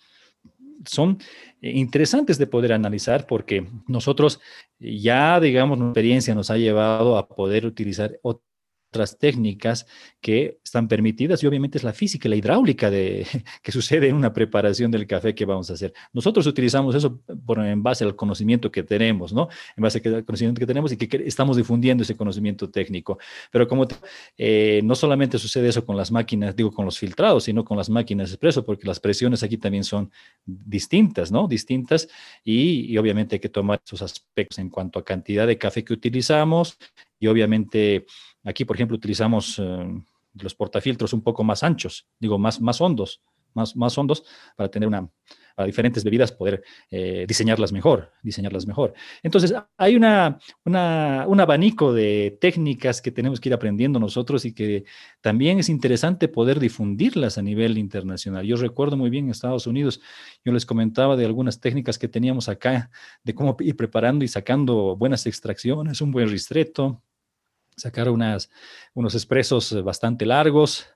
son 0.84 1.18
eh, 1.62 1.70
interesantes 1.70 2.38
de 2.38 2.46
poder 2.46 2.72
analizar 2.72 3.26
porque 3.26 3.66
nosotros 3.86 4.40
ya, 4.78 5.40
digamos, 5.40 5.78
nuestra 5.78 5.92
experiencia 6.00 6.34
nos 6.34 6.50
ha 6.50 6.58
llevado 6.58 7.16
a 7.16 7.28
poder 7.28 7.64
utilizar 7.64 8.18
otras 8.90 9.18
técnicas 9.18 9.86
que 10.20 10.58
están 10.64 10.88
permitidas 10.88 11.42
y 11.42 11.46
obviamente 11.46 11.78
es 11.78 11.84
la 11.84 11.92
física 11.92 12.28
la 12.28 12.36
hidráulica 12.36 12.90
de, 12.90 13.26
que 13.62 13.72
sucede 13.72 14.08
en 14.08 14.16
una 14.16 14.32
preparación 14.32 14.90
del 14.90 15.06
café 15.06 15.34
que 15.34 15.44
vamos 15.44 15.70
a 15.70 15.74
hacer. 15.74 15.92
Nosotros 16.12 16.46
utilizamos 16.46 16.94
eso 16.94 17.20
por, 17.44 17.58
en 17.64 17.82
base 17.82 18.04
al 18.04 18.16
conocimiento 18.16 18.70
que 18.70 18.82
tenemos, 18.82 19.32
¿no? 19.32 19.48
En 19.76 19.82
base 19.82 20.00
al 20.04 20.24
conocimiento 20.24 20.58
que 20.58 20.66
tenemos 20.66 20.92
y 20.92 20.96
que, 20.96 21.24
estamos 21.26 21.56
difundiendo 21.56 22.02
ese 22.02 22.16
conocimiento 22.16 22.70
técnico. 22.70 23.18
Pero 23.50 23.68
como 23.68 23.86
eh, 24.36 24.80
no 24.84 24.94
solamente 24.94 25.38
sucede 25.38 25.68
eso 25.68 25.84
con 25.84 25.96
las 25.96 26.10
máquinas, 26.10 26.56
digo, 26.56 26.72
con 26.72 26.84
los 26.84 26.98
filtrados, 26.98 27.44
sino 27.44 27.64
con 27.64 27.76
las 27.76 27.90
máquinas 27.90 28.30
expreso, 28.30 28.64
porque 28.64 28.86
las 28.86 29.00
presiones 29.00 29.42
aquí 29.42 29.58
también 29.58 29.84
son 29.84 30.10
distintas, 30.44 31.30
¿no? 31.30 31.46
Distintas 31.48 32.08
y, 32.44 32.92
y 32.92 32.98
obviamente 32.98 33.36
hay 33.36 33.40
que 33.40 33.48
tomar 33.48 33.80
esos 33.84 34.02
aspectos 34.02 34.58
en 34.58 34.70
cuanto 34.70 34.98
a 34.98 35.04
cantidad 35.04 35.46
de 35.46 35.58
café 35.58 35.84
que 35.84 35.92
utilizamos 35.92 36.78
y 37.18 37.26
obviamente 37.26 38.06
Aquí, 38.46 38.64
por 38.64 38.76
ejemplo, 38.76 38.96
utilizamos 38.96 39.58
eh, 39.58 40.02
los 40.34 40.54
portafiltros 40.54 41.12
un 41.12 41.22
poco 41.22 41.44
más 41.44 41.62
anchos, 41.62 42.06
digo, 42.18 42.38
más, 42.38 42.60
más 42.60 42.80
hondos, 42.80 43.20
más, 43.52 43.76
más 43.76 43.98
hondos 43.98 44.24
para 44.56 44.70
tener 44.70 44.86
una 44.88 45.10
para 45.56 45.66
diferentes 45.66 46.04
bebidas 46.04 46.30
poder 46.32 46.62
eh, 46.90 47.24
diseñarlas 47.26 47.72
mejor, 47.72 48.12
diseñarlas 48.22 48.66
mejor. 48.66 48.92
Entonces, 49.22 49.54
hay 49.78 49.96
una, 49.96 50.38
un 50.64 51.40
abanico 51.40 51.94
de 51.94 52.36
técnicas 52.38 53.00
que 53.00 53.10
tenemos 53.10 53.40
que 53.40 53.48
ir 53.48 53.54
aprendiendo 53.54 53.98
nosotros 53.98 54.44
y 54.44 54.52
que 54.52 54.84
también 55.22 55.58
es 55.58 55.70
interesante 55.70 56.28
poder 56.28 56.60
difundirlas 56.60 57.38
a 57.38 57.42
nivel 57.42 57.78
internacional. 57.78 58.44
Yo 58.44 58.56
recuerdo 58.56 58.98
muy 58.98 59.08
bien 59.08 59.24
en 59.24 59.30
Estados 59.30 59.66
Unidos, 59.66 60.02
yo 60.44 60.52
les 60.52 60.66
comentaba 60.66 61.16
de 61.16 61.24
algunas 61.24 61.58
técnicas 61.58 61.98
que 61.98 62.06
teníamos 62.06 62.50
acá, 62.50 62.90
de 63.24 63.34
cómo 63.34 63.56
ir 63.60 63.76
preparando 63.76 64.26
y 64.26 64.28
sacando 64.28 64.94
buenas 64.94 65.26
extracciones, 65.26 66.02
un 66.02 66.10
buen 66.10 66.28
ristreto, 66.28 67.02
sacar 67.76 68.08
unas, 68.08 68.50
unos 68.94 69.14
expresos 69.14 69.82
bastante 69.82 70.24
largos, 70.24 70.86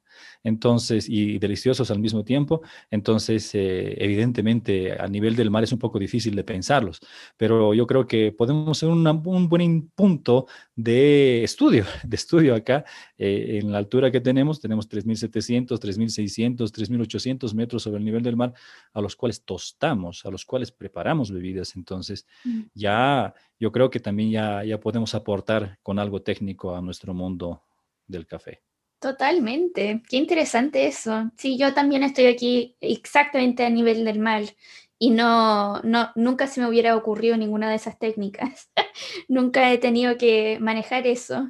entonces, 0.43 1.09
y 1.09 1.39
deliciosos 1.39 1.91
al 1.91 1.99
mismo 1.99 2.25
tiempo. 2.25 2.63
Entonces, 2.91 3.55
eh, 3.55 3.95
evidentemente, 3.99 4.93
a 4.93 5.07
nivel 5.07 5.37
del 5.37 5.51
mar 5.51 5.65
es 5.65 5.73
un 5.73 5.79
poco 5.79 5.99
difícil 5.99 6.35
de 6.35 6.45
pensarlos, 6.45 7.01
pero 7.37 7.75
yo 7.75 7.87
creo 7.87 8.07
que 8.07 8.33
podemos 8.33 8.79
ser 8.79 8.89
un 8.89 9.49
buen 9.49 9.89
punto 9.91 10.47
de 10.75 11.45
estudio, 11.45 11.85
de 12.05 12.17
estudio 12.17 12.55
acá, 12.55 12.85
eh, 13.19 13.59
en 13.61 13.73
la 13.73 13.79
altura 13.79 14.11
que 14.11 14.21
tenemos, 14.21 14.61
tenemos 14.61 14.89
3.700, 14.89 15.79
3.600, 15.79 16.71
3.800 16.73 17.55
metros 17.55 17.83
sobre 17.83 17.99
el 17.99 18.05
nivel 18.05 18.23
del 18.23 18.37
mar, 18.37 18.55
a 18.93 19.01
los 19.01 19.17
cuales 19.17 19.45
tostamos, 19.45 20.25
a 20.25 20.31
los 20.31 20.45
cuales 20.45 20.73
preparamos 20.73 21.31
bebidas. 21.31 21.77
Entonces, 21.77 22.27
mm. 22.45 22.63
ya 22.75 23.35
yo 23.59 23.73
creo 23.73 23.91
que 23.91 24.01
también 24.01 24.31
ya, 24.31 24.65
ya 24.65 24.81
podemos 24.81 25.15
aportar 25.15 25.79
con 25.83 25.99
algo 25.99 26.23
técnico 26.23 26.75
a 26.75 26.81
nuestro 26.81 27.13
mundo 27.13 27.63
del 28.07 28.27
café. 28.27 28.63
Totalmente, 29.01 30.03
qué 30.11 30.17
interesante 30.19 30.87
eso. 30.87 31.31
Sí, 31.39 31.57
yo 31.57 31.73
también 31.73 32.03
estoy 32.03 32.27
aquí 32.27 32.77
exactamente 32.83 33.65
a 33.65 33.71
nivel 33.71 34.05
del 34.05 34.19
mal 34.19 34.51
y 34.99 35.09
no, 35.11 35.81
no 35.81 36.11
nunca 36.17 36.47
se 36.47 36.61
me 36.61 36.69
hubiera 36.69 36.95
ocurrido 36.95 37.37
ninguna 37.39 37.71
de 37.71 37.77
esas 37.77 37.99
técnicas. 37.99 38.71
nunca 39.29 39.73
he 39.73 39.79
tenido 39.79 40.19
que 40.19 40.59
manejar 40.61 41.07
eso. 41.07 41.49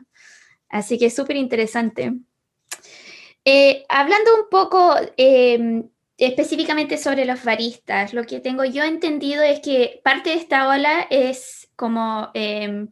Así 0.68 0.98
que 0.98 1.10
súper 1.10 1.36
interesante. 1.36 2.12
Eh, 3.44 3.84
hablando 3.88 4.34
un 4.36 4.48
poco 4.50 4.94
em, 5.16 5.88
específicamente 6.18 6.98
sobre 6.98 7.24
los 7.24 7.42
baristas, 7.44 8.12
lo 8.14 8.24
que 8.24 8.40
tengo 8.40 8.64
yo 8.64 8.84
entendido 8.84 9.42
es 9.42 9.60
que 9.60 10.00
parte 10.04 10.30
de 10.30 10.36
esta 10.36 10.68
ola 10.68 11.06
es 11.10 11.68
como 11.76 12.30
em, 12.34 12.88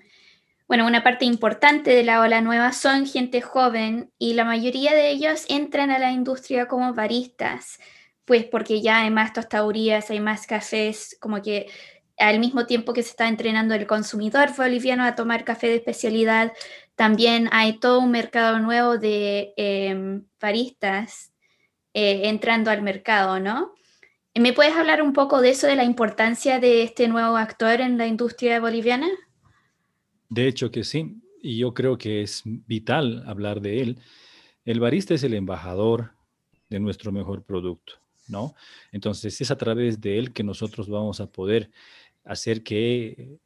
bueno, 0.69 0.87
una 0.87 1.03
parte 1.03 1.25
importante 1.25 1.91
de 1.91 2.05
la 2.05 2.21
ola 2.21 2.43
nueva 2.43 2.73
son 2.73 3.07
gente 3.07 3.41
joven 3.41 4.13
y 4.19 4.35
la 4.35 4.45
mayoría 4.45 4.95
de 4.95 5.09
ellos 5.11 5.47
entran 5.49 5.91
a 5.91 5.99
la 5.99 6.13
industria 6.13 6.69
como 6.69 6.93
baristas, 6.93 7.79
pues 8.27 8.45
porque 8.45 8.83
ya 8.83 9.01
hay 9.01 9.11
más 9.11 9.33
tostadurías, 9.33 10.11
hay 10.11 10.21
más 10.21 10.47
cafés, 10.47 11.17
como 11.21 11.41
que 11.41 11.69
al 12.19 12.39
mismo 12.39 12.67
tiempo 12.67 12.93
que 12.93 13.03
se 13.03 13.11
está 13.11 13.29
entrenando 13.29 13.75
el 13.75 13.87
consumidor 13.87 14.55
boliviano 14.55 15.05
a 15.05 15.15
tomar 15.15 15.45
café 15.45 15.69
de 15.69 15.77
especialidad, 15.77 16.53
también 16.97 17.49
hay 17.53 17.79
todo 17.79 18.01
un 18.01 18.11
mercado 18.11 18.59
nuevo 18.59 18.99
de 18.99 19.55
em, 19.57 20.27
baristas 20.39 21.33
eh, 21.95 22.29
entrando 22.29 22.71
al 22.71 22.83
mercado, 22.83 23.41
¿no? 23.41 23.73
¿Me 24.35 24.53
puedes 24.53 24.75
hablar 24.77 25.01
un 25.01 25.15
poco 25.15 25.41
de 25.41 25.51
eso, 25.51 25.67
de 25.67 25.77
la 25.77 25.85
importancia 25.85 26.61
de 26.61 26.83
este 26.83 27.09
nuevo 27.09 27.37
actor 27.39 27.81
en 27.81 27.97
la 27.99 28.07
industria 28.07 28.61
boliviana? 28.61 29.09
De 30.29 30.47
hecho 30.47 30.71
que 30.71 30.85
sí, 30.85 31.23
y 31.43 31.59
yo 31.59 31.73
creo 31.73 31.97
que 31.99 32.23
es 32.23 32.43
vital 32.45 33.23
hablar 33.27 33.61
de 33.61 33.81
él. 33.81 33.99
El 34.65 34.81
barista 34.81 35.15
es 35.15 35.23
el 35.23 35.35
embajador 35.35 36.13
de 36.69 36.81
nuestro 36.81 37.13
mejor 37.13 37.43
producto, 37.45 37.95
¿no? 38.29 38.55
Entonces 38.93 39.41
es 39.41 39.51
a 39.51 39.57
través 39.57 40.01
de 40.01 40.19
él 40.19 40.33
que 40.33 40.43
nosotros 40.43 40.89
vamos 40.89 41.21
a 41.21 41.31
poder 41.31 41.71
hacer 42.25 42.63
que 42.63 43.39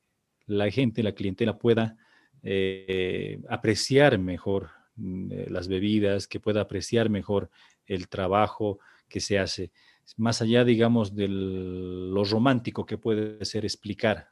la 0.47 0.71
gente, 0.71 1.03
la 1.03 1.12
clientela 1.12 1.59
pueda 1.59 1.97
eh, 2.42 3.40
apreciar 3.49 4.18
mejor 4.18 4.71
mm, 4.97 5.33
eh, 5.33 5.47
las 5.49 5.68
bebidas, 5.68 6.27
que 6.27 6.40
pueda 6.40 6.62
apreciar 6.62 7.09
mejor 7.09 7.51
el 7.87 8.09
trabajo 8.09 8.81
que 9.09 9.21
se 9.21 9.38
hace, 9.38 9.71
más 10.16 10.42
allá, 10.42 10.64
digamos, 10.64 11.14
de 11.14 11.29
lo 11.29 12.25
romántico 12.25 12.85
que 12.85 12.99
puede 12.99 13.45
ser 13.45 13.64
explicar 13.64 14.32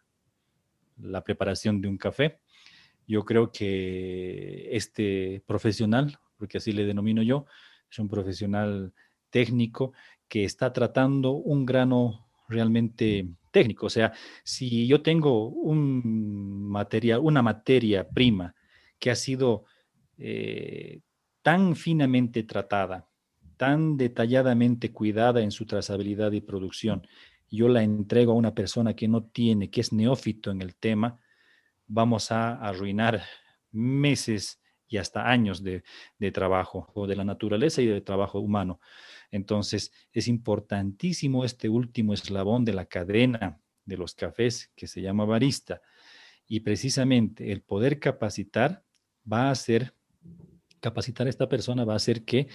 la 1.02 1.22
preparación 1.22 1.80
de 1.80 1.88
un 1.88 1.98
café. 1.98 2.40
Yo 3.06 3.24
creo 3.24 3.50
que 3.50 4.68
este 4.76 5.42
profesional, 5.46 6.18
porque 6.36 6.58
así 6.58 6.72
le 6.72 6.84
denomino 6.84 7.22
yo, 7.22 7.46
es 7.90 7.98
un 7.98 8.08
profesional 8.08 8.92
técnico 9.30 9.92
que 10.28 10.44
está 10.44 10.72
tratando 10.72 11.32
un 11.32 11.66
grano 11.66 12.28
realmente 12.48 13.28
técnico. 13.50 13.86
O 13.86 13.90
sea, 13.90 14.12
si 14.44 14.86
yo 14.86 15.02
tengo 15.02 15.48
un 15.48 16.68
materia, 16.68 17.18
una 17.18 17.42
materia 17.42 18.08
prima 18.08 18.54
que 18.98 19.10
ha 19.10 19.16
sido 19.16 19.64
eh, 20.18 21.00
tan 21.42 21.74
finamente 21.74 22.42
tratada, 22.44 23.08
tan 23.56 23.96
detalladamente 23.96 24.92
cuidada 24.92 25.40
en 25.40 25.50
su 25.50 25.66
trazabilidad 25.66 26.32
y 26.32 26.40
producción, 26.40 27.06
yo 27.50 27.68
la 27.68 27.82
entrego 27.82 28.32
a 28.32 28.36
una 28.36 28.54
persona 28.54 28.94
que 28.94 29.08
no 29.08 29.24
tiene, 29.24 29.70
que 29.70 29.80
es 29.80 29.92
neófito 29.92 30.50
en 30.50 30.62
el 30.62 30.76
tema, 30.76 31.18
vamos 31.86 32.30
a 32.30 32.54
arruinar 32.54 33.22
meses 33.72 34.60
y 34.86 34.98
hasta 34.98 35.28
años 35.28 35.62
de, 35.62 35.82
trabajo 36.32 36.90
o 36.94 37.06
de 37.06 37.16
la 37.16 37.24
naturaleza 37.24 37.80
y 37.80 37.86
de 37.86 38.00
trabajo 38.00 38.40
humano. 38.40 38.80
Entonces, 39.30 39.92
es 40.12 40.26
importantísimo 40.26 41.44
este 41.44 41.68
último 41.68 42.12
eslabón 42.12 42.64
de 42.64 42.72
la 42.72 42.86
cadena 42.86 43.60
de 43.84 43.96
los 43.96 44.14
cafés 44.14 44.72
que 44.74 44.88
se 44.88 45.00
llama 45.00 45.24
barista. 45.24 45.80
Y 46.46 46.60
precisamente 46.60 47.52
el 47.52 47.62
poder 47.62 48.00
capacitar 48.00 48.84
va 49.30 49.48
a 49.48 49.50
hacer, 49.52 49.94
capacitar 50.80 51.28
a 51.28 51.30
esta 51.30 51.48
persona 51.48 51.84
va 51.84 51.92
a 51.92 51.96
hacer 51.96 52.24
que 52.24 52.48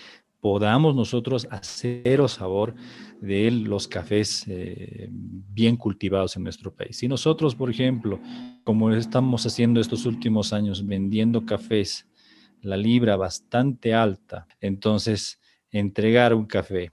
podamos 0.45 0.95
nosotros 0.95 1.47
hacer 1.49 2.29
sabor 2.29 2.75
de 3.19 3.49
los 3.49 3.88
cafés 3.88 4.45
eh, 4.47 5.10
bien 5.10 5.75
cultivados 5.75 6.38
en 6.38 6.43
nuestro 6.43 6.71
país. 6.71 6.97
Si 6.97 7.08
nosotros, 7.08 7.55
por 7.55 7.71
ejemplo, 7.71 8.19
como 8.63 8.91
estamos 8.91 9.43
haciendo 9.47 9.81
estos 9.81 10.05
últimos 10.05 10.53
años, 10.53 10.86
vendiendo 10.86 11.47
cafés, 11.47 12.08
la 12.62 12.77
libra 12.77 13.15
bastante 13.15 13.95
alta, 13.95 14.45
entonces 14.62 15.41
entregar 15.71 16.36
un 16.36 16.45
café 16.45 16.91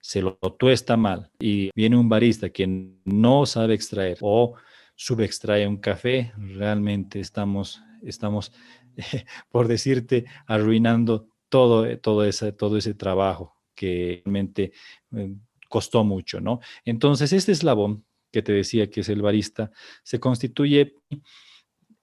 se 0.00 0.22
lo 0.22 0.38
tuesta 0.58 0.96
mal 0.96 1.30
y 1.38 1.68
viene 1.74 1.98
un 1.98 2.08
barista 2.08 2.48
que 2.48 2.94
no 3.04 3.44
sabe 3.44 3.74
extraer 3.74 4.16
o 4.22 4.54
subextrae 4.94 5.68
un 5.68 5.76
café, 5.76 6.32
realmente 6.38 7.20
estamos, 7.20 7.82
estamos 8.02 8.52
por 9.50 9.68
decirte, 9.68 10.24
arruinando 10.46 11.28
todo, 11.50 11.84
eh, 11.84 11.98
todo, 11.98 12.24
ese, 12.24 12.52
todo 12.52 12.78
ese 12.78 12.94
trabajo 12.94 13.56
que 13.74 14.22
realmente 14.24 14.72
eh, 15.14 15.34
costó 15.68 16.04
mucho, 16.04 16.40
¿no? 16.40 16.60
Entonces, 16.84 17.32
este 17.32 17.52
eslabón 17.52 18.04
que 18.32 18.42
te 18.42 18.52
decía 18.52 18.90
que 18.90 19.00
es 19.00 19.08
el 19.08 19.22
barista, 19.22 19.70
se 20.02 20.20
constituye 20.20 20.94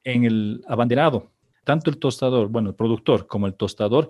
en 0.04 0.26
el 0.26 0.62
abanderado. 0.68 1.32
Tanto 1.64 1.90
el 1.90 1.98
tostador, 1.98 2.48
bueno, 2.48 2.70
el 2.70 2.76
productor 2.76 3.28
como 3.28 3.48
el 3.48 3.56
tostador, 3.56 4.10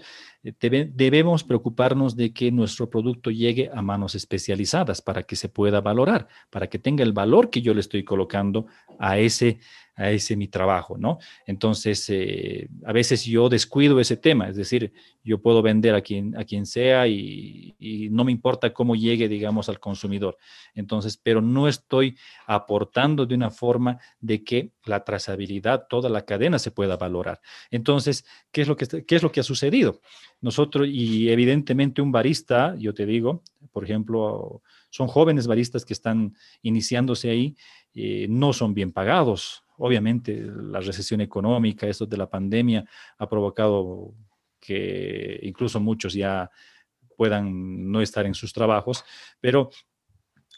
debemos 0.59 1.43
preocuparnos 1.43 2.15
de 2.15 2.33
que 2.33 2.51
nuestro 2.51 2.89
producto 2.89 3.31
llegue 3.31 3.69
a 3.73 3.81
manos 3.81 4.15
especializadas 4.15 5.01
para 5.01 5.23
que 5.23 5.35
se 5.35 5.49
pueda 5.49 5.81
valorar, 5.81 6.27
para 6.49 6.67
que 6.67 6.79
tenga 6.79 7.03
el 7.03 7.13
valor 7.13 7.49
que 7.49 7.61
yo 7.61 7.73
le 7.73 7.81
estoy 7.81 8.03
colocando 8.03 8.67
a 8.99 9.17
ese, 9.19 9.59
a 9.97 10.11
ese 10.11 10.37
mi 10.37 10.47
trabajo, 10.47 10.97
¿no? 10.97 11.17
Entonces, 11.45 12.07
eh, 12.09 12.69
a 12.85 12.93
veces 12.93 13.25
yo 13.25 13.49
descuido 13.49 13.99
ese 13.99 14.15
tema, 14.15 14.47
es 14.47 14.55
decir, 14.55 14.93
yo 15.23 15.41
puedo 15.41 15.61
vender 15.61 15.95
a 15.95 16.01
quien, 16.01 16.37
a 16.37 16.45
quien 16.45 16.65
sea 16.65 17.07
y, 17.07 17.75
no 18.11 18.23
me 18.23 18.31
importa 18.31 18.73
cómo 18.73 18.95
llegue, 18.95 19.27
digamos, 19.27 19.69
al 19.69 19.79
consumidor. 19.79 20.37
Entonces, 20.73 21.17
pero 21.17 21.41
no 21.41 21.67
estoy 21.67 22.17
aportando 22.45 23.25
de 23.25 23.35
una 23.35 23.49
forma 23.49 23.99
de 24.19 24.43
que 24.43 24.71
la 24.85 25.03
trazabilidad, 25.03 25.87
toda 25.89 26.09
la 26.09 26.25
cadena 26.25 26.59
se 26.59 26.71
pueda 26.71 26.95
valorar. 26.95 27.41
Entonces, 27.71 28.25
¿qué 28.51 28.61
es 28.61 28.67
lo 28.67 28.77
que, 28.77 29.03
qué 29.05 29.15
es 29.15 29.23
lo 29.23 29.31
que 29.31 29.41
ha 29.41 29.43
sucedido? 29.43 29.99
Nosotros, 30.41 30.87
y 30.87 31.29
evidentemente 31.29 32.01
un 32.01 32.11
barista, 32.11 32.75
yo 32.77 32.93
te 32.93 33.05
digo, 33.05 33.43
por 33.71 33.83
ejemplo, 33.83 34.61
son 34.89 35.07
jóvenes 35.07 35.47
baristas 35.47 35.83
que 35.85 35.93
están 35.93 36.35
iniciándose 36.61 37.29
ahí, 37.29 37.55
eh, 37.93 38.27
no 38.29 38.53
son 38.53 38.73
bien 38.73 38.91
pagados, 38.91 39.63
Obviamente 39.77 40.41
la 40.41 40.79
recesión 40.79 41.21
económica, 41.21 41.87
esto 41.87 42.05
de 42.05 42.17
la 42.17 42.29
pandemia, 42.29 42.83
ha 43.17 43.29
provocado 43.29 44.13
que 44.59 45.39
incluso 45.43 45.79
muchos 45.79 46.13
ya 46.13 46.49
puedan 47.15 47.91
no 47.91 48.01
estar 48.01 48.25
en 48.25 48.33
sus 48.33 48.51
trabajos, 48.53 49.05
pero 49.39 49.69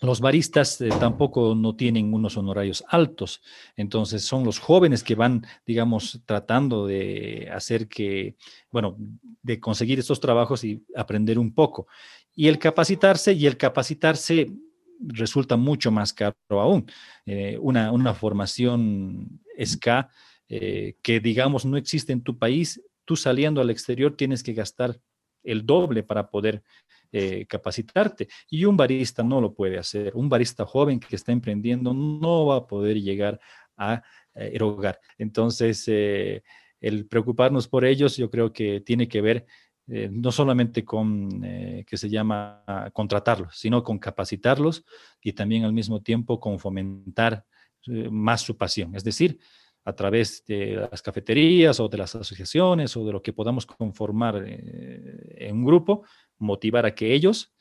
los 0.02 0.22
baristas 0.22 0.80
eh, 0.82 0.90
tampoco 1.00 1.56
no 1.56 1.76
tienen 1.76 2.14
unos 2.14 2.38
honorarios 2.38 2.84
altos, 2.88 3.42
entonces 3.76 4.24
son 4.24 4.44
los 4.44 4.60
jóvenes 4.60 5.04
que 5.04 5.16
van, 5.16 5.46
digamos, 5.66 6.22
tratando 6.26 6.88
de 6.88 7.50
hacer 7.54 7.88
que, 7.88 8.36
bueno, 8.72 8.96
de 9.42 9.60
conseguir 9.60 10.00
estos 10.00 10.20
trabajos 10.20 10.64
y 10.64 10.84
aprender 10.96 11.38
un 11.38 11.54
poco. 11.54 11.88
Y 12.34 12.48
el 12.48 12.60
capacitarse, 12.60 13.34
y 13.34 13.46
el 13.46 13.58
capacitarse 13.58 14.52
resulta 15.00 15.58
mucho 15.58 15.92
más 15.92 16.14
caro 16.14 16.36
aún. 16.50 16.90
Eh, 17.26 17.58
una, 17.60 17.92
una, 17.92 18.14
formación 18.14 19.42
SK 19.58 20.08
eh, 20.50 20.96
que, 21.02 21.20
digamos, 21.20 21.66
no 21.66 21.78
existe 21.78 22.14
en 22.14 22.22
tu 22.22 22.38
país, 22.38 22.82
tú 23.06 23.16
saliendo 23.16 23.62
al 23.62 23.70
exterior 23.70 24.16
tienes 24.16 24.44
que 24.44 24.54
gastar 24.54 25.00
el 25.44 25.66
doble 25.66 26.04
para 26.04 26.30
poder 26.30 26.64
eh, 27.12 27.46
capacitarte. 27.48 28.28
Y 28.50 28.66
un 28.66 28.78
barista 28.78 29.24
no 29.24 29.42
lo 29.42 29.54
puede 29.54 29.78
hacer. 29.78 30.12
Un 30.16 30.30
barista 30.30 30.66
joven 30.66 31.00
que 31.00 31.16
está 31.16 31.32
emprendiendo 31.32 31.94
no 31.94 32.48
va 32.48 32.58
a 32.58 32.68
poder 32.68 33.02
llegar 33.02 33.40
a 33.78 34.02
erogar. 34.36 35.00
Entonces, 35.18 35.88
el 35.88 37.08
preocuparnos 37.08 37.68
por 37.68 37.84
ellos, 37.86 38.16
yo 38.16 38.30
creo 38.30 38.54
que 38.54 38.82
tiene 38.82 39.08
que 39.08 39.22
ver 39.22 39.46
eh, 39.92 40.08
no 40.12 40.32
solamente 40.32 40.86
con, 40.86 41.44
eh, 41.44 41.84
que 41.88 41.98
se 41.98 42.10
llama 42.10 42.64
contratarlos, 42.94 43.58
sino 43.58 43.84
con 43.84 43.98
capacitarlos 43.98 44.86
y 45.20 45.34
también 45.34 45.64
al 45.64 45.74
mismo 45.74 46.04
tiempo 46.04 46.40
con 46.40 46.60
fomentar 46.60 47.44
eh, 47.88 48.08
más 48.12 48.42
su 48.42 48.56
pasión. 48.56 48.96
Es 48.96 49.04
decir, 49.04 49.40
a 49.90 49.96
través 49.96 50.44
de 50.46 50.88
las 50.90 51.02
cafeterías 51.02 51.80
o 51.80 51.88
de 51.88 51.98
las 51.98 52.16
asociaciones 52.16 52.96
o 52.96 53.06
de 53.06 53.12
lo 53.12 53.22
que 53.22 53.34
podamos 53.34 53.66
conformar 53.66 54.44
en 54.46 55.56
un 55.56 55.66
grupo, 55.66 56.04
motivar 56.38 56.86
a 56.86 56.96
que 56.96 57.14
ellos 57.14 57.54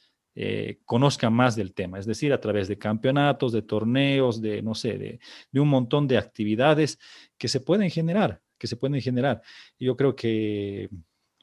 conozcan 0.85 1.33
más 1.33 1.57
del 1.57 1.75
tema, 1.75 1.99
es 1.99 2.07
decir, 2.07 2.33
a 2.33 2.41
través 2.41 2.69
de 2.69 2.79
campeonatos, 2.79 3.53
de 3.53 3.63
torneos, 3.63 4.41
de, 4.41 4.63
no 4.63 4.75
sé, 4.75 4.97
de, 4.97 5.19
de 5.51 5.61
un 5.61 5.69
montón 5.69 6.07
de 6.07 6.17
actividades 6.17 6.99
que 7.37 7.49
se 7.49 7.61
pueden 7.61 7.91
generar, 7.91 8.41
que 8.57 8.69
se 8.69 8.77
pueden 8.77 9.01
generar. 9.01 9.43
Yo 9.81 9.97
creo 9.97 10.15
que 10.15 10.89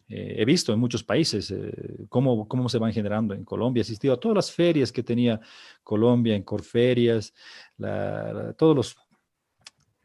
eh, 0.08 0.36
he 0.38 0.46
visto 0.46 0.72
en 0.72 0.80
muchos 0.80 1.04
países 1.04 1.50
eh, 1.50 2.06
cómo, 2.10 2.48
cómo 2.48 2.70
se 2.70 2.78
van 2.78 2.94
generando. 2.94 3.34
En 3.34 3.44
Colombia 3.44 3.82
he 3.82 3.84
asistido 3.84 4.14
a 4.14 4.20
todas 4.20 4.36
las 4.36 4.52
ferias 4.52 4.92
que 4.92 5.04
tenía 5.04 5.40
Colombia, 5.84 6.36
en 6.36 6.44
Corferias, 6.44 7.34
todos 8.58 8.76
los, 8.76 8.98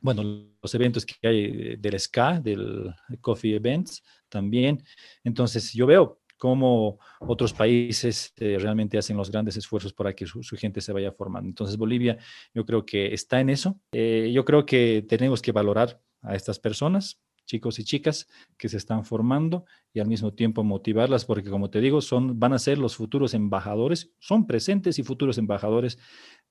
bueno, 0.00 0.22
los 0.62 0.74
eventos 0.74 1.04
que 1.04 1.14
hay 1.26 1.76
del 1.76 1.98
SCA, 1.98 2.40
del 2.40 2.94
Coffee 3.20 3.56
Events 3.56 4.02
también. 4.28 4.82
Entonces 5.24 5.72
yo 5.72 5.86
veo 5.86 6.20
cómo 6.36 6.98
otros 7.20 7.52
países 7.52 8.32
eh, 8.36 8.56
realmente 8.58 8.96
hacen 8.96 9.16
los 9.16 9.30
grandes 9.30 9.56
esfuerzos 9.56 9.92
para 9.92 10.14
que 10.14 10.26
su, 10.26 10.42
gente 10.56 10.80
se 10.80 10.92
vaya 10.92 11.12
formando. 11.12 11.48
Entonces 11.48 11.76
Bolivia 11.76 12.16
yo 12.54 12.64
creo 12.64 12.86
que 12.86 13.12
está 13.12 13.40
en 13.40 13.50
eso. 13.50 13.78
yo 13.92 14.44
creo 14.44 14.64
que 14.64 15.04
tenemos 15.06 15.42
que 15.42 15.52
valorar 15.52 16.00
a 16.22 16.34
estas 16.34 16.58
personas, 16.58 17.20
chicos 17.50 17.78
y 17.78 17.84
chicas 17.84 18.28
que 18.56 18.68
se 18.68 18.76
están 18.76 19.04
formando 19.04 19.64
y 19.92 20.00
al 20.00 20.06
mismo 20.06 20.32
tiempo 20.32 20.62
motivarlas, 20.62 21.24
porque 21.24 21.50
como 21.50 21.68
te 21.68 21.80
digo, 21.80 22.00
son, 22.00 22.38
van 22.38 22.52
a 22.52 22.58
ser 22.58 22.78
los 22.78 22.96
futuros 22.96 23.34
embajadores, 23.34 24.12
son 24.20 24.46
presentes 24.46 24.98
y 24.98 25.02
futuros 25.02 25.36
embajadores 25.36 25.98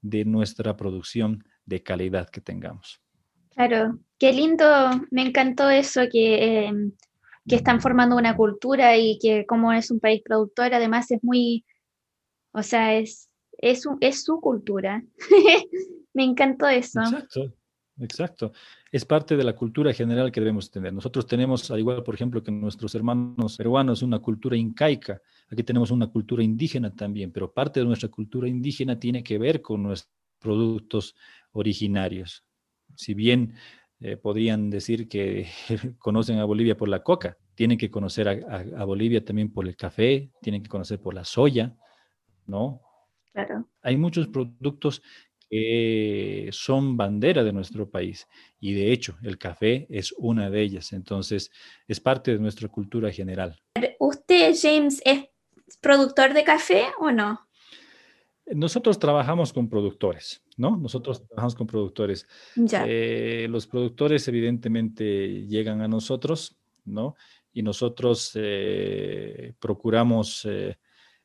de 0.02 0.26
nuestra 0.26 0.76
producción 0.76 1.46
de 1.66 1.84
calidad 1.84 2.30
que 2.30 2.42
tengamos. 2.42 3.02
Claro, 3.56 4.00
qué 4.18 4.34
lindo, 4.34 4.66
me 5.12 5.24
encantó 5.24 5.70
eso 5.70 6.02
que, 6.12 6.66
em, 6.66 6.92
que 7.48 7.56
están 7.56 7.82
formando 7.82 8.16
una 8.16 8.36
cultura 8.36 8.98
y 8.98 9.18
que 9.20 9.46
como 9.46 9.74
es 9.74 9.92
un 9.92 10.00
país 10.00 10.22
productor, 10.24 10.74
además 10.74 11.10
es 11.12 11.24
muy, 11.24 11.66
o 12.52 12.64
sea, 12.64 12.96
es, 12.96 13.30
es, 13.58 13.86
es 14.02 14.24
su 14.24 14.40
cultura. 14.40 15.04
me 16.14 16.24
encantó 16.24 16.68
eso. 16.68 17.02
Exacto. 17.02 17.54
Exacto. 18.00 18.54
Es 18.92 19.06
parte 19.06 19.36
de 19.36 19.44
la 19.44 19.56
cultura 19.56 19.94
general 19.94 20.32
que 20.32 20.40
debemos 20.40 20.72
tener. 20.72 20.94
Nosotros 20.94 21.28
tenemos, 21.28 21.70
al 21.70 21.80
igual, 21.80 22.04
por 22.04 22.16
ejemplo, 22.16 22.42
que 22.42 22.52
nuestros 22.52 22.96
hermanos 22.96 23.58
peruanos, 23.58 24.02
una 24.02 24.20
cultura 24.20 24.56
incaica. 24.56 25.22
Aquí 25.50 25.64
tenemos 25.64 25.92
una 25.92 26.08
cultura 26.08 26.42
indígena 26.44 26.96
también, 26.96 27.32
pero 27.32 27.52
parte 27.52 27.82
de 27.82 27.86
nuestra 27.86 28.10
cultura 28.10 28.48
indígena 28.48 28.98
tiene 28.98 29.24
que 29.24 29.38
ver 29.38 29.62
con 29.62 29.84
nuestros 29.84 30.14
productos 30.40 31.16
originarios. 31.52 32.44
Si 32.96 33.14
bien 33.14 33.56
eh, 34.00 34.18
podrían 34.18 34.70
decir 34.70 35.08
que 35.08 35.48
conocen 36.00 36.40
a 36.40 36.46
Bolivia 36.46 36.78
por 36.78 36.90
la 36.90 37.04
coca, 37.04 37.38
tienen 37.56 37.78
que 37.78 37.92
conocer 37.92 38.30
a, 38.30 38.82
a 38.82 38.86
Bolivia 38.86 39.24
también 39.24 39.52
por 39.52 39.68
el 39.68 39.76
café, 39.76 40.32
tienen 40.42 40.64
que 40.64 40.70
conocer 40.70 41.00
por 41.02 41.14
la 41.14 41.26
soya, 41.26 41.76
¿no? 42.46 42.82
Claro. 43.34 43.68
Hay 43.82 43.98
muchos 43.98 44.28
productos 44.28 45.02
que 45.50 46.50
son 46.52 46.96
bandera 46.96 47.44
de 47.44 47.52
nuestro 47.52 47.90
país. 47.90 48.28
Y 48.60 48.74
de 48.74 48.92
hecho, 48.92 49.18
el 49.24 49.38
café 49.38 49.88
es 49.90 50.14
una 50.18 50.50
de 50.50 50.62
ellas. 50.62 50.94
Entonces, 50.94 51.52
es 51.88 52.00
parte 52.00 52.32
de 52.32 52.40
nuestra 52.40 52.68
cultura 52.68 53.12
general. 53.12 53.60
¿Usted, 54.00 54.56
James, 54.62 55.02
es 55.04 55.30
productor 55.82 56.34
de 56.34 56.44
café 56.44 56.86
o 57.00 57.12
no? 57.12 57.49
Nosotros 58.56 58.98
trabajamos 58.98 59.54
con 59.54 59.70
productores, 59.70 60.44
¿no? 60.58 60.76
Nosotros 60.78 61.26
trabajamos 61.28 61.56
con 61.56 61.68
productores. 61.68 62.28
Eh, 62.88 63.48
los 63.50 63.68
productores 63.68 64.28
evidentemente 64.28 65.46
llegan 65.48 65.82
a 65.82 65.88
nosotros, 65.88 66.58
¿no? 66.86 67.16
Y 67.54 67.62
nosotros 67.62 68.32
eh, 68.36 69.54
procuramos 69.60 70.46
eh, 70.50 70.78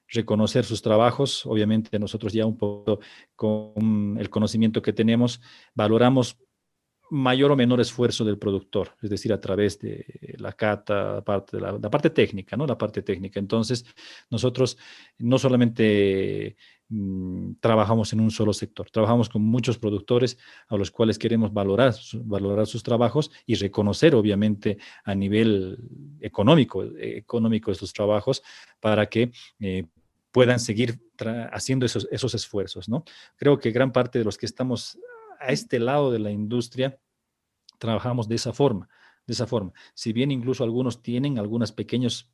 reconocer 0.08 0.64
sus 0.64 0.82
trabajos. 0.82 1.46
Obviamente 1.46 1.98
nosotros 1.98 2.32
ya 2.32 2.46
un 2.46 2.58
poco 2.58 3.00
con 3.36 4.16
el 4.18 4.28
conocimiento 4.28 4.82
que 4.82 4.92
tenemos, 4.92 5.40
valoramos 5.74 6.38
mayor 7.10 7.52
o 7.52 7.56
menor 7.56 7.80
esfuerzo 7.80 8.24
del 8.24 8.38
productor, 8.38 8.96
es 9.02 9.10
decir, 9.10 9.32
a 9.32 9.40
través 9.40 9.78
de 9.78 10.04
la 10.38 10.52
cata, 10.52 11.22
parte 11.22 11.56
de 11.56 11.62
la, 11.62 11.90
parte 11.90 12.10
técnica, 12.10 12.56
¿no? 12.56 12.66
La 12.66 12.78
parte 12.78 13.02
técnica. 13.02 13.38
Entonces, 13.38 13.84
nosotros 14.30 14.78
no 15.18 15.38
solamente 15.38 16.56
mm, 16.88 17.54
trabajamos 17.60 18.12
en 18.12 18.20
un 18.20 18.30
solo 18.30 18.52
sector, 18.52 18.90
trabajamos 18.90 19.28
con 19.28 19.42
muchos 19.42 19.78
productores 19.78 20.38
a 20.68 20.76
los 20.76 20.90
cuales 20.90 21.18
queremos 21.18 21.52
valorar, 21.52 21.94
valorar 22.24 22.66
sus 22.66 22.82
trabajos 22.82 23.30
y 23.46 23.54
reconocer, 23.56 24.14
obviamente, 24.14 24.78
a 25.04 25.14
nivel 25.14 25.78
económico, 26.20 26.84
económico 26.98 27.70
estos 27.70 27.92
trabajos 27.92 28.42
para 28.80 29.06
que 29.06 29.30
eh, 29.60 29.84
puedan 30.32 30.58
seguir 30.58 30.98
haciendo 31.52 31.86
esos, 31.86 32.08
esos 32.10 32.34
esfuerzos, 32.34 32.88
¿no? 32.88 33.04
Creo 33.36 33.58
que 33.58 33.70
gran 33.70 33.92
parte 33.92 34.18
de 34.18 34.24
los 34.24 34.36
que 34.36 34.46
estamos 34.46 34.98
a 35.44 35.52
este 35.52 35.78
lado 35.78 36.10
de 36.10 36.18
la 36.18 36.30
industria 36.30 36.98
trabajamos 37.78 38.28
de 38.28 38.36
esa 38.36 38.52
forma, 38.52 38.88
de 39.26 39.32
esa 39.32 39.46
forma. 39.46 39.72
Si 39.94 40.12
bien 40.12 40.30
incluso 40.30 40.64
algunos 40.64 41.02
tienen 41.02 41.38
algunas 41.38 41.72
pequeñas 41.72 42.30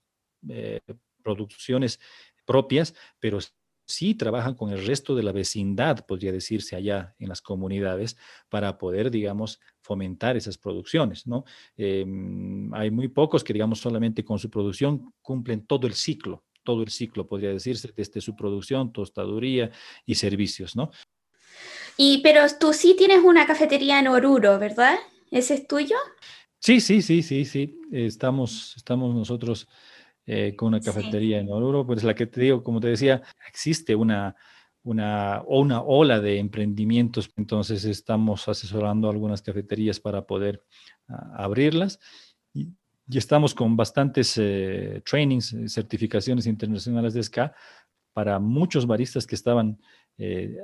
eh, 0.49 0.81
producciones 1.23 2.01
propias, 2.45 2.95
pero 3.19 3.39
sí 3.87 4.15
trabajan 4.15 4.55
con 4.55 4.71
el 4.71 4.87
resto 4.87 5.15
de 5.15 5.23
la 5.23 5.33
vecindad, 5.33 6.07
podría 6.07 6.33
decirse 6.33 6.77
allá 6.77 7.15
en 7.19 7.29
las 7.29 7.43
comunidades, 7.43 8.17
para 8.49 8.79
poder, 8.79 9.11
digamos, 9.11 9.61
fomentar 9.83 10.37
esas 10.37 10.57
producciones, 10.57 11.27
¿no? 11.27 11.45
Em, 11.77 12.73
hay 12.73 12.91
muy 12.91 13.09
pocos 13.09 13.43
que, 13.43 13.53
digamos, 13.53 13.81
solamente 13.81 14.25
con 14.25 14.39
su 14.39 14.49
producción 14.49 15.13
cumplen 15.21 15.67
todo 15.67 15.87
el 15.87 15.95
ciclo, 15.95 16.45
todo 16.63 16.83
el 16.83 16.91
ciclo, 16.91 17.27
podría 17.27 17.51
decirse, 17.51 17.93
desde 17.97 18.21
su 18.21 18.37
producción, 18.37 18.93
tostaduría 18.93 19.71
y 20.07 20.15
servicios, 20.15 20.77
¿no? 20.77 20.91
Y, 21.97 22.23
pero 22.23 22.43
tú 22.59 22.73
sí 22.73 22.95
tienes 22.97 23.23
una 23.23 23.47
cafetería 23.47 23.99
en 23.99 24.09
Oruro, 24.09 24.59
¿verdad? 24.59 24.97
¿Ese 25.31 25.55
es 25.55 25.67
tuyo? 25.67 25.97
Sí, 26.59 26.81
sí, 26.81 27.03
sí, 27.03 27.23
sí, 27.23 27.45
sí. 27.45 27.81
Estamos, 27.91 28.75
estamos 28.77 29.15
nosotros 29.15 29.69
eh, 30.27 30.55
con 30.57 30.69
una 30.69 30.81
cafetería 30.81 31.39
en 31.39 31.51
Oruro, 31.51 31.87
pues 31.87 32.05
la 32.05 32.15
que 32.15 32.27
te 32.27 32.41
digo, 32.41 32.63
como 32.63 32.81
te 32.81 32.89
decía, 32.89 33.23
existe 33.49 33.95
una, 33.95 34.37
una, 34.83 35.43
una 35.47 35.83
ola 35.83 36.21
de 36.21 36.39
emprendimientos, 36.39 37.31
entonces 37.37 37.85
estamos 37.85 38.47
asesorando 38.49 39.09
algunas 39.11 39.43
cafeterías 39.43 40.01
para 40.01 40.27
poder 40.27 40.63
ah, 41.09 41.45
abrirlas. 41.45 41.99
Y, 42.53 42.69
y 43.11 43.19
estamos 43.19 43.55
con 43.55 43.77
bastantes 43.77 44.39
eh, 44.39 45.03
trainings, 45.05 45.53
eh, 45.53 45.69
certificaciones 45.69 46.47
internacionales 46.47 47.13
de 47.13 47.21
SCA 47.21 47.53
para 48.13 48.39
muchos 48.39 48.87
baristas 48.87 49.27
que 49.27 49.35
estaban 49.35 49.81
eh, 50.21 50.57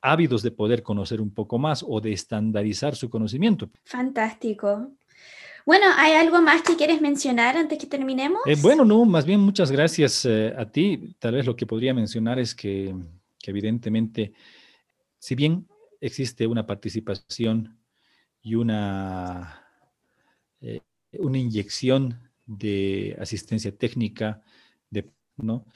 ávidos 0.00 0.42
de 0.42 0.50
poder 0.50 0.82
conocer 0.82 1.20
un 1.20 1.30
poco 1.32 1.58
más 1.58 1.84
o 1.86 2.00
de 2.00 2.12
estandarizar 2.12 2.96
su 2.96 3.10
conocimiento. 3.10 3.70
Fantástico. 3.84 4.92
Bueno, 5.66 5.86
¿hay 5.96 6.12
algo 6.12 6.42
más 6.42 6.62
que 6.62 6.76
quieres 6.76 7.00
mencionar 7.00 7.56
antes 7.56 7.78
que 7.78 7.86
terminemos? 7.86 8.42
bueno, 8.60 8.84
no, 8.84 9.04
más 9.04 9.24
bien 9.24 9.40
muchas 9.40 9.70
gracias 9.70 10.26
a 10.26 10.66
ti. 10.70 11.14
Tal 11.18 11.34
vez 11.34 11.46
lo 11.46 11.56
que 11.56 11.66
podría 11.66 11.94
mencionar 11.94 12.38
es 12.38 12.54
que, 12.54 12.94
que 13.38 13.50
evidentemente, 13.50 14.32
si 15.18 15.34
bien 15.34 15.66
existe 16.00 16.46
una 16.46 16.66
participación 16.66 17.78
y 18.42 18.56
una 18.56 19.64
una 21.18 21.38
inyección 21.38 22.18
de 22.46 23.16
asistencia 23.20 23.76
técnica, 23.76 24.42
de, 24.90 25.10
¿no? 25.36 25.66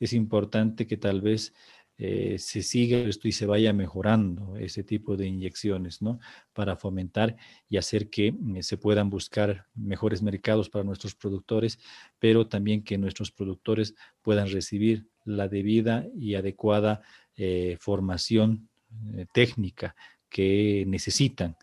Es 0.00 0.12
importante 0.12 0.86
que 0.86 0.96
tal 0.96 1.20
vez 1.20 1.52
eh, 1.98 2.36
se 2.38 2.62
siga 2.62 2.98
esto 2.98 3.26
y 3.26 3.32
se 3.32 3.44
vaya 3.44 3.72
mejorando 3.72 4.56
ese 4.56 4.84
tipo 4.84 5.16
de 5.16 5.26
inyecciones, 5.26 6.00
¿no? 6.00 6.20
Para 6.52 6.76
fomentar 6.76 7.36
y 7.68 7.76
hacer 7.76 8.08
que 8.08 8.28
eh, 8.28 8.62
se 8.62 8.76
puedan 8.76 9.10
buscar 9.10 9.66
mejores 9.74 10.22
mercados 10.22 10.70
para 10.70 10.84
nuestros 10.84 11.14
productores, 11.16 11.80
pero 12.18 12.46
también 12.46 12.84
que 12.84 12.98
nuestros 12.98 13.32
productores 13.32 13.96
puedan 14.22 14.48
recibir 14.48 15.08
la 15.24 15.48
debida 15.48 16.06
y 16.16 16.34
adecuada 16.34 17.02
eh, 17.36 17.76
formación 17.80 18.68
eh, 19.14 19.26
técnica 19.32 19.94
que 20.28 20.84
necesitan. 20.86 21.56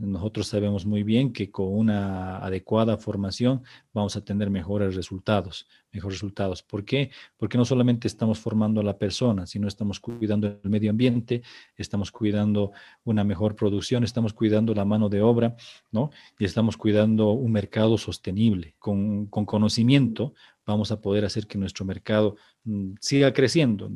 Nosotros 0.00 0.46
sabemos 0.46 0.86
muy 0.86 1.02
bien 1.02 1.30
que 1.30 1.50
con 1.50 1.68
una 1.68 2.38
adecuada 2.38 2.96
formación 2.96 3.62
vamos 3.92 4.16
a 4.16 4.24
tener 4.24 4.48
mejores 4.48 4.94
resultados, 4.94 5.66
mejores 5.92 6.16
resultados. 6.16 6.62
¿Por 6.62 6.86
qué? 6.86 7.10
Porque 7.36 7.58
no 7.58 7.66
solamente 7.66 8.08
estamos 8.08 8.38
formando 8.38 8.80
a 8.80 8.84
la 8.84 8.96
persona, 8.96 9.46
sino 9.46 9.68
estamos 9.68 10.00
cuidando 10.00 10.58
el 10.62 10.70
medio 10.70 10.90
ambiente, 10.90 11.42
estamos 11.76 12.10
cuidando 12.10 12.72
una 13.04 13.24
mejor 13.24 13.54
producción, 13.56 14.02
estamos 14.02 14.32
cuidando 14.32 14.74
la 14.74 14.86
mano 14.86 15.10
de 15.10 15.20
obra, 15.20 15.54
¿no? 15.92 16.10
Y 16.38 16.46
estamos 16.46 16.78
cuidando 16.78 17.32
un 17.32 17.52
mercado 17.52 17.98
sostenible. 17.98 18.76
Con, 18.78 19.26
con 19.26 19.44
conocimiento 19.44 20.32
vamos 20.64 20.92
a 20.92 21.00
poder 21.02 21.26
hacer 21.26 21.46
que 21.46 21.58
nuestro 21.58 21.84
mercado 21.84 22.36
mm, 22.64 22.92
siga 23.00 23.34
creciendo. 23.34 23.90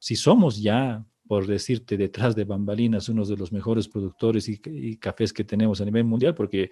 Si 0.00 0.16
somos 0.16 0.60
ya 0.60 1.04
por 1.26 1.46
decirte, 1.46 1.96
detrás 1.96 2.34
de 2.36 2.44
bambalinas, 2.44 3.08
uno 3.08 3.24
de 3.24 3.36
los 3.36 3.52
mejores 3.52 3.88
productores 3.88 4.48
y, 4.48 4.96
cafés 4.96 5.32
que 5.32 5.44
tenemos 5.44 5.80
a 5.80 5.84
nivel 5.84 6.04
mundial, 6.04 6.34
porque 6.34 6.70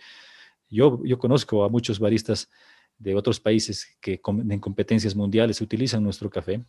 yo, 0.69 1.01
yo 1.05 1.19
conozco 1.19 1.65
a 1.65 1.69
muchos 1.69 1.99
baristas 1.99 2.51
de 2.99 3.15
otros 3.15 3.41
países 3.41 3.97
que 4.01 4.21
en 4.25 4.61
competencias 4.61 5.15
mundiales 5.17 5.61
utilizan 5.61 6.03
nuestro 6.03 6.31
café 6.31 6.65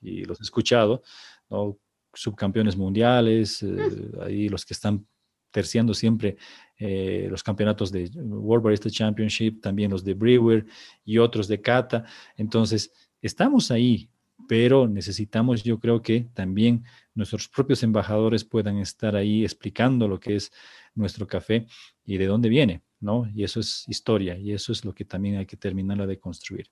y 0.00 0.24
los 0.24 0.40
he 0.40 0.42
escuchado, 0.42 1.02
¿no? 1.48 1.78
subcampeones 2.12 2.76
mundiales, 2.76 3.62
eh, 3.62 4.10
ahí 4.22 4.48
los 4.48 4.64
que 4.64 4.74
están 4.74 5.06
terciando 5.50 5.94
siempre 5.94 6.36
eh, 6.78 7.26
los 7.30 7.42
campeonatos 7.42 7.90
de 7.90 8.10
World 8.14 8.64
Barista 8.64 8.90
Championship, 8.90 9.60
también 9.60 9.90
los 9.90 10.04
de 10.04 10.14
Brewer 10.14 10.66
y 11.04 11.18
otros 11.18 11.48
de 11.48 11.60
Cata. 11.60 12.04
Entonces, 12.36 12.92
estamos 13.20 13.70
ahí, 13.70 14.10
pero 14.48 14.88
necesitamos, 14.88 15.62
yo 15.62 15.78
creo 15.78 16.02
que 16.02 16.26
también 16.34 16.84
nuestros 17.14 17.48
propios 17.48 17.82
embajadores 17.82 18.44
puedan 18.44 18.78
estar 18.78 19.16
ahí 19.16 19.44
explicando 19.44 20.08
lo 20.08 20.18
que 20.18 20.36
es 20.36 20.52
nuestro 20.94 21.26
café 21.26 21.66
y 22.04 22.16
de 22.16 22.26
dónde 22.26 22.48
viene, 22.48 22.82
¿no? 23.00 23.30
Y 23.34 23.44
eso 23.44 23.60
es 23.60 23.84
historia 23.88 24.36
y 24.36 24.52
eso 24.52 24.72
es 24.72 24.84
lo 24.84 24.94
que 24.94 25.04
también 25.04 25.36
hay 25.36 25.46
que 25.46 25.56
terminar 25.56 26.06
de 26.06 26.18
construir. 26.18 26.70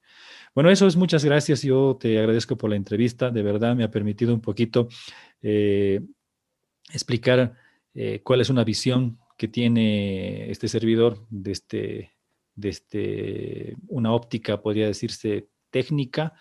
Bueno, 0.55 0.71
eso 0.71 0.87
es 0.87 0.97
muchas 0.97 1.25
gracias. 1.25 1.63
Yo 1.63 1.97
te 2.01 2.19
agradezco 2.19 2.57
por 2.57 2.71
la 2.71 2.77
entrevista. 2.77 3.31
De 3.31 3.43
verdad 3.43 3.77
me 3.77 3.85
ha 3.85 3.91
permitido 3.91 4.35
un 4.35 4.41
poquito 4.41 4.89
eh, 5.43 6.01
explicar 6.93 7.55
eh, 7.95 8.21
cuál 8.23 8.41
es 8.41 8.51
una 8.51 8.65
visión 8.65 9.19
que 9.37 9.49
tiene 9.49 10.51
este 10.51 10.69
servidor 10.69 11.25
de, 11.31 11.53
este, 11.53 12.13
de 12.55 12.69
este, 12.69 13.77
una 13.87 14.13
óptica, 14.13 14.61
podría 14.61 14.87
decirse, 14.87 15.49
técnica 15.71 16.35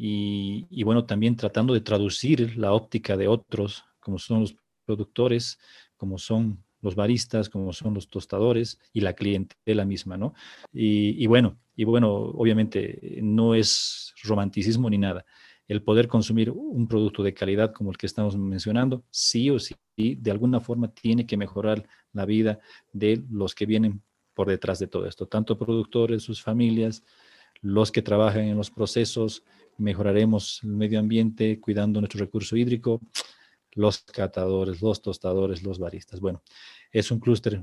y, 0.00 0.84
bueno, 0.84 1.06
también 1.06 1.34
tratando 1.34 1.74
de 1.74 1.80
traducir 1.80 2.56
la 2.56 2.72
óptica 2.72 3.16
de 3.16 3.26
otros, 3.26 3.84
como 3.98 4.20
son 4.20 4.42
los 4.42 4.56
productores, 4.84 5.58
como 5.96 6.18
son 6.18 6.62
los 6.80 6.94
baristas, 6.94 7.48
como 7.48 7.72
son 7.72 7.94
los 7.94 8.08
tostadores 8.08 8.78
y 8.92 9.00
la 9.00 9.14
clientela 9.14 9.84
misma, 9.84 10.16
¿no? 10.16 10.34
Y, 10.72 11.26
bueno, 11.26 11.58
y 11.74 11.82
bueno, 11.82 12.12
obviamente 12.14 13.18
no 13.22 13.56
es 13.56 14.14
romanticismo 14.22 14.88
ni 14.88 14.98
nada. 14.98 15.24
El 15.66 15.82
poder 15.82 16.06
consumir 16.06 16.52
un 16.52 16.86
producto 16.86 17.24
de 17.24 17.34
calidad 17.34 17.72
como 17.72 17.90
el 17.90 17.96
que 17.96 18.06
estamos 18.06 18.36
mencionando, 18.36 19.02
sí 19.10 19.50
o 19.50 19.58
sí, 19.58 19.74
de 19.96 20.30
alguna 20.30 20.60
forma 20.60 20.94
tiene 20.94 21.26
que 21.26 21.36
mejorar 21.36 21.84
la 22.12 22.24
vida 22.24 22.60
de 22.92 23.24
los 23.30 23.52
que 23.52 23.66
vienen 23.66 24.00
por 24.32 24.48
detrás 24.48 24.78
de 24.78 24.86
todo 24.86 25.06
esto, 25.06 25.26
tanto 25.26 25.58
productores, 25.58 26.22
sus 26.22 26.40
familias, 26.40 27.02
los 27.60 27.92
que 27.92 28.02
trabajan 28.02 28.44
en 28.44 28.56
los 28.56 28.70
procesos, 28.70 29.42
mejoraremos 29.78 30.60
el 30.62 30.70
medio 30.70 30.98
ambiente 30.98 31.60
cuidando 31.60 32.00
nuestro 32.00 32.20
recurso 32.20 32.56
hídrico, 32.56 33.00
los 33.72 34.00
catadores, 34.02 34.82
los 34.82 35.02
tostadores, 35.02 35.62
los 35.62 35.78
baristas. 35.78 36.20
Bueno, 36.20 36.42
es 36.90 37.10
un 37.10 37.20
clúster 37.20 37.62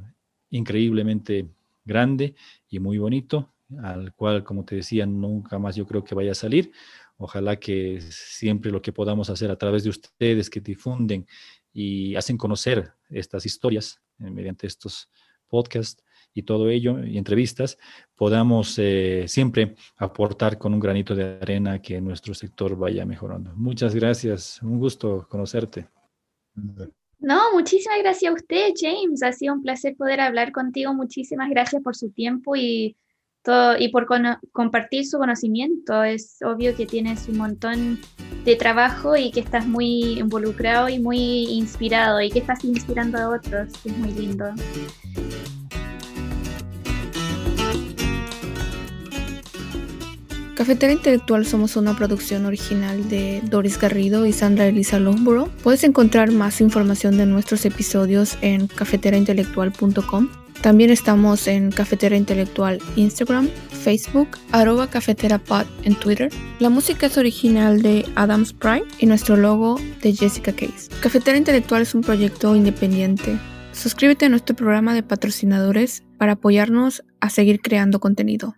increíblemente 0.50 1.48
grande 1.84 2.36
y 2.70 2.80
muy 2.80 2.98
bonito, 2.98 3.54
al 3.82 4.14
cual, 4.14 4.44
como 4.44 4.64
te 4.64 4.76
decía, 4.76 5.06
nunca 5.06 5.60
más 5.60 5.76
yo 5.76 5.86
creo 5.86 6.04
que 6.04 6.16
vaya 6.16 6.32
a 6.32 6.36
salir. 6.36 6.72
Ojalá 7.18 7.58
que 7.58 8.00
siempre 8.02 8.72
lo 8.72 8.82
que 8.82 8.92
podamos 8.92 9.30
hacer 9.30 9.50
a 9.52 9.58
través 9.58 9.84
de 9.84 9.90
ustedes 9.90 10.50
que 10.50 10.60
difunden 10.60 11.26
y 11.74 12.16
hacen 12.16 12.38
conocer 12.38 12.94
estas 13.10 13.46
historias 13.46 14.02
eh, 14.20 14.30
mediante 14.30 14.68
estos 14.68 15.10
podcasts, 15.48 16.04
y 16.36 16.44
todo 16.44 16.70
ello, 16.70 17.04
y 17.04 17.18
entrevistas, 17.18 17.80
podamos 18.14 18.78
eh, 18.78 19.24
siempre 19.28 19.76
aportar 19.96 20.58
con 20.58 20.74
un 20.74 20.82
granito 20.82 21.16
de 21.16 21.40
arena 21.42 21.82
que 21.82 22.00
nuestro 22.02 22.34
sector 22.34 22.78
vaya 22.78 23.06
mejorando. 23.06 23.54
Muchas 23.56 23.96
gracias, 23.96 24.62
un 24.62 24.78
gusto 24.78 25.26
conocerte. 25.30 25.88
No, 27.20 27.54
muchísimas 27.54 28.00
gracias 28.00 28.32
a 28.32 28.36
usted, 28.36 28.74
James. 28.76 29.24
Ha 29.24 29.32
sido 29.32 29.54
un 29.54 29.64
placer 29.64 29.96
poder 29.96 30.20
hablar 30.20 30.52
contigo. 30.52 30.94
Muchísimas 30.94 31.50
gracias 31.50 31.82
por 31.82 31.96
su 31.96 32.12
tiempo 32.12 32.56
y, 32.58 32.98
todo, 33.42 33.78
y 33.78 33.88
por 33.88 34.06
compartir 34.52 35.06
su 35.08 35.18
conocimiento. 35.18 36.04
Es 36.04 36.38
obvio 36.44 36.76
que 36.76 36.86
tienes 36.86 37.30
un 37.30 37.38
montón 37.38 38.00
de 38.44 38.56
trabajo 38.58 39.16
y 39.16 39.32
que 39.32 39.40
estás 39.40 39.66
muy 39.66 40.20
involucrado 40.20 40.90
y 40.90 41.00
muy 41.00 41.46
inspirado 41.46 42.22
y 42.22 42.30
que 42.30 42.40
estás 42.40 42.64
inspirando 42.66 43.18
a 43.18 43.30
otros. 43.30 43.70
Es 43.86 43.98
muy 43.98 44.12
lindo. 44.12 44.54
Cafetera 50.56 50.94
Intelectual 50.94 51.46
somos 51.46 51.76
una 51.76 51.98
producción 51.98 52.46
original 52.46 53.10
de 53.10 53.42
Doris 53.44 53.78
Garrido 53.78 54.26
y 54.26 54.32
Sandra 54.32 54.66
Elisa 54.66 55.00
Longborough. 55.00 55.50
Puedes 55.62 55.84
encontrar 55.84 56.32
más 56.32 56.62
información 56.62 57.18
de 57.18 57.26
nuestros 57.26 57.66
episodios 57.66 58.38
en 58.42 58.68
cafeteraintelectual.com. 58.68 60.30
También 60.62 60.92
estamos 60.92 61.48
en 61.48 61.72
Cafetera 61.72 62.16
Intelectual 62.16 62.80
Instagram, 62.96 63.50
Facebook, 63.70 64.30
arroba 64.54 64.90
cafeterapod 64.90 65.66
en 65.84 65.96
Twitter. 65.96 66.32
La 66.60 66.70
música 66.70 67.08
es 67.08 67.18
original 67.18 67.82
de 67.82 68.06
Adams 68.16 68.54
Prime 68.54 68.86
y 68.98 69.08
nuestro 69.08 69.36
logo 69.36 69.78
de 70.02 70.14
Jessica 70.14 70.54
Case. 70.54 70.90
Cafetera 71.02 71.38
Intelectual 71.38 71.82
es 71.82 71.94
un 71.94 72.02
proyecto 72.02 72.56
independiente. 72.56 73.38
Suscríbete 73.74 74.28
a 74.28 74.30
nuestro 74.30 74.56
programa 74.56 74.94
de 74.94 75.04
patrocinadores 75.04 76.04
para 76.18 76.32
apoyarnos 76.32 77.04
a 77.20 77.30
seguir 77.30 77.60
creando 77.62 78.00
contenido. 78.00 78.56